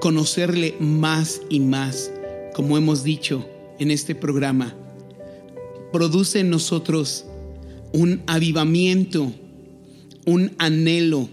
conocerle 0.00 0.74
más 0.80 1.42
y 1.48 1.60
más, 1.60 2.10
como 2.54 2.76
hemos 2.76 3.04
dicho 3.04 3.46
en 3.78 3.90
este 3.90 4.14
programa, 4.14 4.74
produce 5.92 6.40
en 6.40 6.50
nosotros 6.50 7.26
un 7.92 8.22
avivamiento, 8.26 9.32
un 10.24 10.52
anhelo 10.58 11.28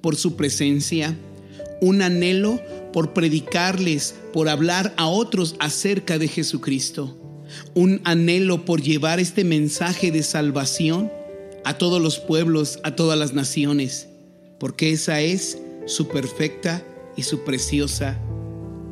por 0.00 0.16
su 0.16 0.36
presencia, 0.36 1.16
un 1.80 2.02
anhelo 2.02 2.60
por 2.92 3.12
predicarles, 3.12 4.14
por 4.32 4.48
hablar 4.48 4.92
a 4.96 5.06
otros 5.06 5.56
acerca 5.58 6.18
de 6.18 6.28
Jesucristo, 6.28 7.16
un 7.74 8.00
anhelo 8.04 8.64
por 8.64 8.82
llevar 8.82 9.20
este 9.20 9.44
mensaje 9.44 10.10
de 10.10 10.22
salvación 10.22 11.10
a 11.64 11.78
todos 11.78 12.00
los 12.00 12.18
pueblos, 12.18 12.78
a 12.84 12.94
todas 12.94 13.18
las 13.18 13.32
naciones, 13.32 14.08
porque 14.58 14.90
esa 14.90 15.20
es 15.20 15.58
su 15.86 16.08
perfecta 16.08 16.84
y 17.16 17.22
su 17.22 17.44
preciosa 17.44 18.18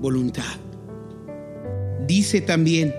voluntad. 0.01 0.57
Dice 2.07 2.41
también 2.41 2.95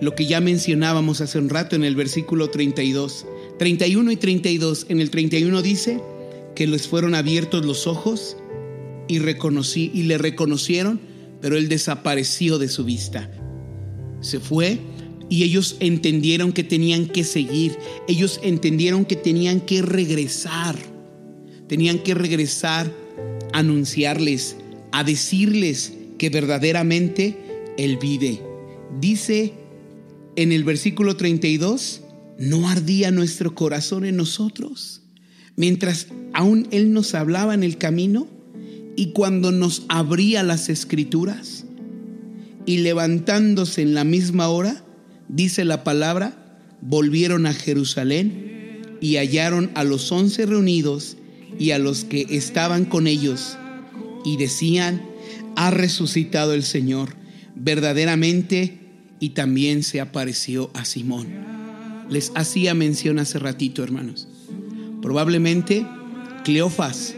lo 0.00 0.14
que 0.14 0.26
ya 0.26 0.40
mencionábamos 0.40 1.20
hace 1.20 1.38
un 1.38 1.48
rato 1.48 1.76
en 1.76 1.84
el 1.84 1.94
versículo 1.94 2.50
32, 2.50 3.26
31 3.58 4.10
y 4.10 4.16
32. 4.16 4.86
En 4.88 5.00
el 5.00 5.10
31 5.10 5.62
dice 5.62 6.00
que 6.54 6.66
les 6.66 6.88
fueron 6.88 7.14
abiertos 7.14 7.64
los 7.64 7.86
ojos 7.86 8.36
y, 9.10 9.90
y 9.92 10.02
le 10.04 10.18
reconocieron, 10.18 11.00
pero 11.40 11.56
él 11.56 11.68
desapareció 11.68 12.58
de 12.58 12.68
su 12.68 12.84
vista. 12.84 13.30
Se 14.20 14.40
fue 14.40 14.78
y 15.28 15.44
ellos 15.44 15.76
entendieron 15.80 16.52
que 16.52 16.64
tenían 16.64 17.06
que 17.06 17.24
seguir, 17.24 17.76
ellos 18.08 18.40
entendieron 18.42 19.04
que 19.04 19.16
tenían 19.16 19.60
que 19.60 19.82
regresar, 19.82 20.76
tenían 21.68 22.00
que 22.00 22.14
regresar 22.14 22.92
a 23.52 23.58
anunciarles, 23.58 24.56
a 24.92 25.04
decirles 25.04 25.92
que 26.18 26.30
verdaderamente 26.30 27.36
Él 27.78 27.98
vive. 28.00 28.42
Dice 29.00 29.54
en 30.36 30.52
el 30.52 30.64
versículo 30.64 31.16
32, 31.16 32.02
no 32.38 32.68
ardía 32.68 33.10
nuestro 33.10 33.54
corazón 33.54 34.04
en 34.04 34.16
nosotros, 34.16 35.02
mientras 35.56 36.08
aún 36.32 36.68
Él 36.70 36.92
nos 36.92 37.14
hablaba 37.14 37.54
en 37.54 37.62
el 37.62 37.78
camino 37.78 38.39
y 38.96 39.12
cuando 39.12 39.52
nos 39.52 39.84
abría 39.88 40.42
las 40.42 40.68
escrituras 40.68 41.64
y 42.66 42.78
levantándose 42.78 43.82
en 43.82 43.94
la 43.94 44.04
misma 44.04 44.48
hora, 44.48 44.84
dice 45.28 45.64
la 45.64 45.84
palabra, 45.84 46.58
volvieron 46.80 47.46
a 47.46 47.54
Jerusalén 47.54 48.98
y 49.00 49.16
hallaron 49.16 49.70
a 49.74 49.84
los 49.84 50.10
once 50.12 50.46
reunidos 50.46 51.16
y 51.58 51.70
a 51.70 51.78
los 51.78 52.04
que 52.04 52.26
estaban 52.30 52.84
con 52.84 53.06
ellos 53.06 53.56
y 54.24 54.36
decían, 54.36 55.02
ha 55.56 55.70
resucitado 55.70 56.54
el 56.54 56.62
Señor 56.62 57.14
verdaderamente 57.54 58.78
y 59.18 59.30
también 59.30 59.82
se 59.82 60.00
apareció 60.00 60.70
a 60.74 60.84
Simón. 60.84 61.28
Les 62.08 62.32
hacía 62.34 62.74
mención 62.74 63.18
hace 63.18 63.38
ratito, 63.38 63.82
hermanos. 63.82 64.28
Probablemente 65.00 65.86
Cleofas 66.44 67.14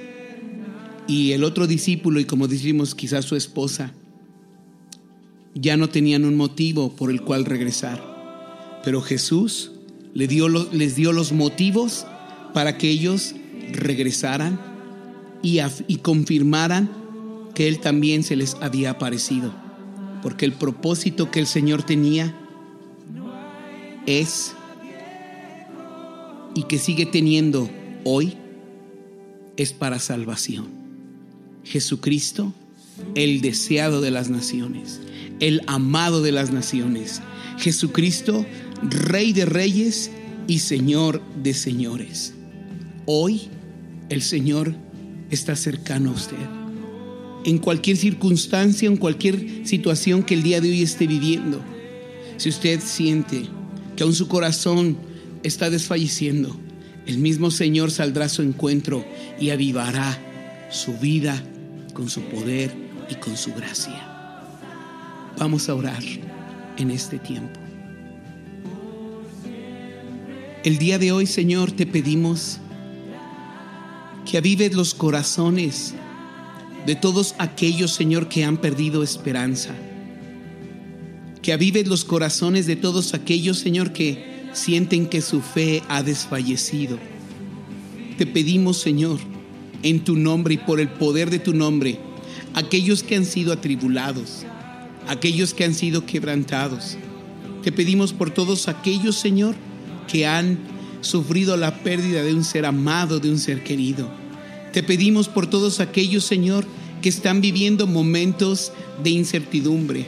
y 1.13 1.33
el 1.33 1.45
otro 1.45 1.67
discípulo, 1.67 2.21
y 2.21 2.25
como 2.25 2.49
decimos, 2.49 2.95
quizás 2.95 3.27
su 3.27 3.37
esposa, 3.37 3.93
ya 5.55 5.77
no 5.77 5.91
tenían 5.91 6.25
un 6.25 6.37
motivo 6.37 6.97
por 6.97 7.11
el 7.11 7.21
cual 7.21 7.45
regresar. 7.45 8.81
Pero 8.83 9.03
Jesús 9.03 9.73
les 10.15 10.31
dio, 10.31 11.13
los 11.13 11.33
motivos 11.33 12.07
para 12.55 12.79
que 12.79 12.89
ellos 12.89 13.35
regresaran 13.73 14.59
y 15.43 15.97
confirmaran 15.99 16.91
que 17.55 17.69
Él 17.69 17.81
también 17.81 18.23
se 18.23 18.35
les 18.35 18.55
había 18.63 18.93
aparecido. 18.93 19.53
Porque 20.23 20.47
el 20.47 20.55
propósito 20.55 21.31
que 21.31 21.41
el 21.41 21.47
Señor 21.47 21.83
tenía 21.83 22.35
es 24.07 24.55
y 26.55 26.63
que 26.63 26.79
sigue 26.79 27.05
teniendo 27.05 27.69
hoy 28.05 28.33
es 29.59 29.75
para 29.75 29.99
salvación. 29.99 30.82
Jesucristo, 31.65 32.53
el 33.15 33.41
deseado 33.41 34.01
de 34.01 34.11
las 34.11 34.31
naciones, 34.31 35.01
el 35.41 35.63
amado 35.67 36.23
de 36.23 36.33
las 36.33 36.53
naciones. 36.53 37.21
Jesucristo, 37.59 38.45
Rey 38.83 39.33
de 39.33 39.45
reyes 39.45 40.11
y 40.49 40.59
Señor 40.59 41.23
de 41.43 41.55
señores. 41.55 42.35
Hoy 43.07 43.43
el 44.09 44.23
Señor 44.23 44.75
está 45.31 45.57
cercano 45.57 46.11
a 46.11 46.15
usted. 46.15 46.37
En 47.45 47.59
cualquier 47.59 47.97
circunstancia, 47.97 48.89
en 48.89 48.97
cualquier 48.97 49.67
situación 49.67 50.23
que 50.23 50.35
el 50.35 50.43
día 50.43 50.61
de 50.61 50.71
hoy 50.71 50.83
esté 50.83 51.07
viviendo, 51.07 51.61
si 52.37 52.49
usted 52.49 52.81
siente 52.81 53.43
que 53.97 54.05
aún 54.05 54.15
su 54.15 54.29
corazón 54.29 54.97
está 55.43 55.71
desfalleciendo, 55.71 56.57
el 57.07 57.19
mismo 57.19 57.51
Señor 57.51 57.91
saldrá 57.91 58.27
a 58.27 58.29
su 58.29 58.43
encuentro 58.43 59.05
y 59.41 59.51
avivará 59.51 60.19
su 60.71 60.97
vida 60.99 61.43
con 61.93 62.09
su 62.09 62.23
poder 62.23 62.75
y 63.09 63.15
con 63.17 63.37
su 63.37 63.53
gracia. 63.55 64.01
Vamos 65.39 65.69
a 65.69 65.75
orar 65.75 66.03
en 66.77 66.91
este 66.91 67.19
tiempo. 67.19 67.59
El 70.65 70.79
día 70.79 70.99
de 70.99 71.11
hoy, 71.11 71.27
Señor, 71.27 71.73
te 71.73 71.87
pedimos 71.87 72.59
que 74.31 74.39
avives 74.39 74.75
los 74.75 74.95
corazones 74.95 75.95
de 76.87 76.95
todos 76.95 77.35
aquellos, 77.39 77.93
Señor, 77.93 78.29
que 78.29 78.45
han 78.45 78.57
perdido 78.57 79.03
esperanza. 79.03 79.75
Que 81.43 81.53
avives 81.53 81.89
los 81.89 82.05
corazones 82.05 82.67
de 82.67 82.77
todos 82.77 83.15
aquellos, 83.15 83.59
Señor, 83.59 83.93
que 83.93 84.47
sienten 84.53 85.07
que 85.07 85.21
su 85.21 85.41
fe 85.41 85.83
ha 85.89 86.03
desfallecido. 86.03 86.99
Te 88.17 88.27
pedimos, 88.27 88.79
Señor, 88.79 89.19
en 89.83 90.05
tu 90.05 90.17
nombre 90.17 90.55
y 90.55 90.59
por 90.59 90.81
el 90.81 90.89
poder 90.89 91.31
de 91.31 91.39
tu 91.39 91.55
nombre, 91.55 91.99
aquellos 92.55 93.03
que 93.03 93.17
han 93.17 93.25
sido 93.25 93.53
atribulados, 93.53 94.45
aquellos 95.09 95.55
que 95.55 95.65
han 95.65 95.75
sido 95.75 96.07
quebrantados. 96.07 96.97
Te 97.63 97.73
pedimos 97.73 98.13
por 98.13 98.31
todos 98.31 98.69
aquellos, 98.69 99.17
Señor, 99.17 99.55
que 100.09 100.27
han 100.27 100.59
sufrido 101.01 101.57
la 101.57 101.83
pérdida 101.83 102.23
de 102.23 102.35
un 102.35 102.45
ser 102.45 102.67
amado, 102.67 103.21
de 103.21 103.31
un 103.31 103.39
ser 103.39 103.63
querido. 103.63 104.11
Te 104.73 104.83
pedimos 104.83 105.29
por 105.29 105.47
todos 105.47 105.81
aquellos, 105.81 106.25
Señor, 106.25 106.65
que 107.03 107.09
están 107.09 107.41
viviendo 107.41 107.87
momentos 107.87 108.73
de 109.03 109.11
incertidumbre. 109.11 110.07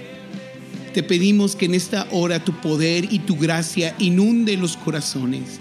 Te 0.95 1.03
pedimos 1.03 1.57
que 1.57 1.67
en 1.67 1.75
esta 1.75 2.07
hora 2.13 2.45
tu 2.45 2.53
poder 2.61 3.13
y 3.13 3.19
tu 3.19 3.37
gracia 3.37 3.95
inunde 3.99 4.57
los 4.57 4.77
corazones. 4.77 5.59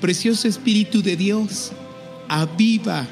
Precioso 0.00 0.48
Espíritu 0.48 1.02
de 1.02 1.16
Dios, 1.16 1.70
aviva, 2.28 3.08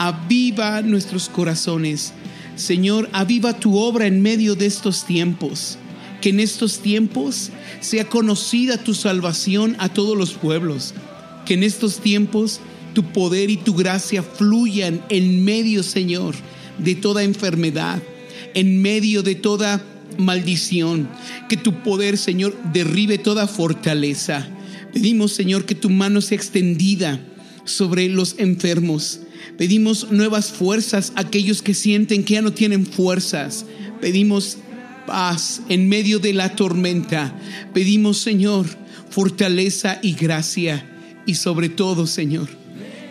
aviva 0.00 0.82
nuestros 0.82 1.28
corazones. 1.28 2.12
Señor, 2.56 3.08
aviva 3.12 3.60
tu 3.60 3.78
obra 3.78 4.06
en 4.06 4.22
medio 4.22 4.56
de 4.56 4.66
estos 4.66 5.04
tiempos 5.04 5.78
que 6.20 6.30
en 6.30 6.40
estos 6.40 6.80
tiempos 6.80 7.50
sea 7.80 8.04
conocida 8.04 8.76
tu 8.76 8.94
salvación 8.94 9.76
a 9.78 9.88
todos 9.88 10.16
los 10.16 10.32
pueblos, 10.32 10.94
que 11.46 11.54
en 11.54 11.62
estos 11.62 12.00
tiempos 12.00 12.60
tu 12.94 13.04
poder 13.04 13.50
y 13.50 13.56
tu 13.56 13.74
gracia 13.74 14.22
fluyan 14.22 15.02
en 15.08 15.44
medio, 15.44 15.82
Señor, 15.82 16.34
de 16.78 16.94
toda 16.94 17.22
enfermedad, 17.22 18.02
en 18.54 18.82
medio 18.82 19.22
de 19.22 19.34
toda 19.34 19.82
maldición, 20.18 21.08
que 21.48 21.56
tu 21.56 21.82
poder, 21.82 22.18
Señor, 22.18 22.56
derribe 22.72 23.18
toda 23.18 23.46
fortaleza. 23.46 24.48
Pedimos, 24.92 25.32
Señor, 25.32 25.64
que 25.64 25.74
tu 25.74 25.88
mano 25.88 26.20
sea 26.20 26.36
extendida 26.36 27.20
sobre 27.64 28.08
los 28.08 28.34
enfermos. 28.38 29.20
Pedimos 29.56 30.10
nuevas 30.10 30.50
fuerzas 30.50 31.12
a 31.16 31.20
aquellos 31.20 31.62
que 31.62 31.74
sienten 31.74 32.24
que 32.24 32.34
ya 32.34 32.42
no 32.42 32.52
tienen 32.52 32.86
fuerzas. 32.86 33.64
Pedimos 34.00 34.58
paz 35.06 35.62
en 35.68 35.88
medio 35.88 36.18
de 36.18 36.32
la 36.32 36.54
tormenta. 36.54 37.34
Pedimos, 37.74 38.18
Señor, 38.18 38.66
fortaleza 39.10 39.98
y 40.02 40.14
gracia. 40.14 40.86
Y 41.26 41.34
sobre 41.34 41.68
todo, 41.68 42.06
Señor, 42.06 42.48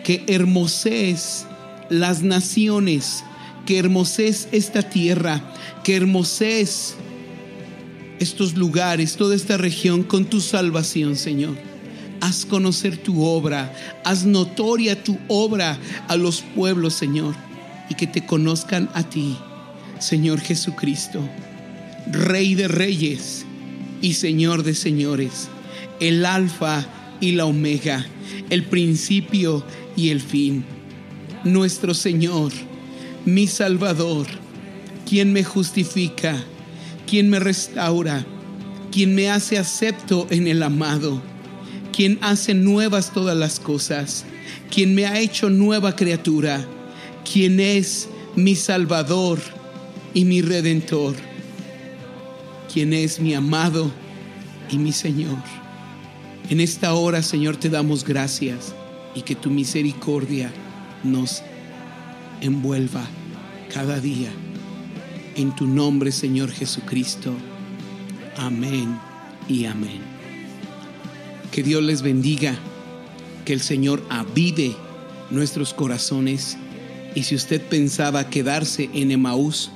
que 0.04 0.24
hermosees 0.26 1.46
las 1.88 2.22
naciones, 2.22 3.22
que 3.66 3.78
hermosees 3.78 4.48
esta 4.52 4.82
tierra, 4.82 5.54
que 5.84 5.96
hermosees 5.96 6.94
estos 8.18 8.54
lugares, 8.54 9.16
toda 9.16 9.34
esta 9.34 9.56
región 9.56 10.02
con 10.02 10.24
tu 10.24 10.40
salvación, 10.40 11.16
Señor. 11.16 11.69
Haz 12.20 12.44
conocer 12.44 12.98
tu 12.98 13.24
obra, 13.24 13.72
haz 14.04 14.24
notoria 14.26 15.02
tu 15.02 15.18
obra 15.28 15.78
a 16.08 16.16
los 16.16 16.42
pueblos, 16.42 16.94
Señor, 16.94 17.34
y 17.88 17.94
que 17.94 18.06
te 18.06 18.26
conozcan 18.26 18.90
a 18.94 19.02
ti, 19.02 19.36
Señor 19.98 20.40
Jesucristo. 20.40 21.26
Rey 22.10 22.54
de 22.54 22.68
reyes 22.68 23.44
y 24.02 24.14
Señor 24.14 24.62
de 24.62 24.74
señores, 24.74 25.48
el 25.98 26.26
alfa 26.26 26.86
y 27.20 27.32
la 27.32 27.46
omega, 27.46 28.06
el 28.50 28.64
principio 28.64 29.64
y 29.96 30.10
el 30.10 30.20
fin. 30.20 30.64
Nuestro 31.44 31.94
Señor, 31.94 32.52
mi 33.24 33.46
Salvador, 33.46 34.26
quien 35.08 35.32
me 35.32 35.44
justifica, 35.44 36.36
quien 37.06 37.30
me 37.30 37.40
restaura, 37.40 38.24
quien 38.90 39.14
me 39.14 39.30
hace 39.30 39.58
acepto 39.58 40.26
en 40.30 40.46
el 40.46 40.62
amado, 40.62 41.22
quien 42.00 42.18
hace 42.22 42.54
nuevas 42.54 43.12
todas 43.12 43.36
las 43.36 43.60
cosas, 43.60 44.24
quien 44.70 44.94
me 44.94 45.04
ha 45.04 45.18
hecho 45.18 45.50
nueva 45.50 45.94
criatura, 45.96 46.64
quien 47.30 47.60
es 47.60 48.08
mi 48.36 48.56
Salvador 48.56 49.38
y 50.14 50.24
mi 50.24 50.40
Redentor 50.40 51.14
quien 52.72 52.94
es 52.94 53.20
mi 53.20 53.34
amado 53.34 53.90
y 54.70 54.78
mi 54.78 54.92
Señor. 54.92 55.36
En 56.48 56.60
esta 56.60 56.94
hora, 56.94 57.22
Señor, 57.22 57.58
te 57.58 57.68
damos 57.68 58.02
gracias 58.02 58.74
y 59.14 59.20
que 59.20 59.34
tu 59.34 59.50
misericordia 59.50 60.50
nos 61.04 61.42
envuelva 62.40 63.04
cada 63.74 64.00
día. 64.00 64.30
En 65.36 65.54
tu 65.54 65.66
nombre, 65.66 66.12
Señor 66.12 66.50
Jesucristo. 66.50 67.34
Amén 68.38 68.98
y 69.50 69.66
amén. 69.66 70.09
Que 71.52 71.62
Dios 71.62 71.82
les 71.82 72.02
bendiga, 72.02 72.54
que 73.44 73.52
el 73.52 73.60
Señor 73.60 74.02
avive 74.08 74.76
nuestros 75.30 75.74
corazones 75.74 76.56
y 77.14 77.24
si 77.24 77.34
usted 77.34 77.60
pensaba 77.60 78.30
quedarse 78.30 78.88
en 78.94 79.10
Emaús, 79.10 79.70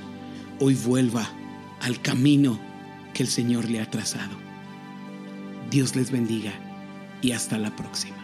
hoy 0.60 0.74
vuelva 0.74 1.28
al 1.80 2.00
camino 2.00 2.60
que 3.12 3.22
el 3.22 3.28
Señor 3.28 3.68
le 3.68 3.80
ha 3.80 3.90
trazado. 3.90 4.36
Dios 5.70 5.96
les 5.96 6.10
bendiga 6.10 6.52
y 7.22 7.32
hasta 7.32 7.58
la 7.58 7.74
próxima. 7.74 8.23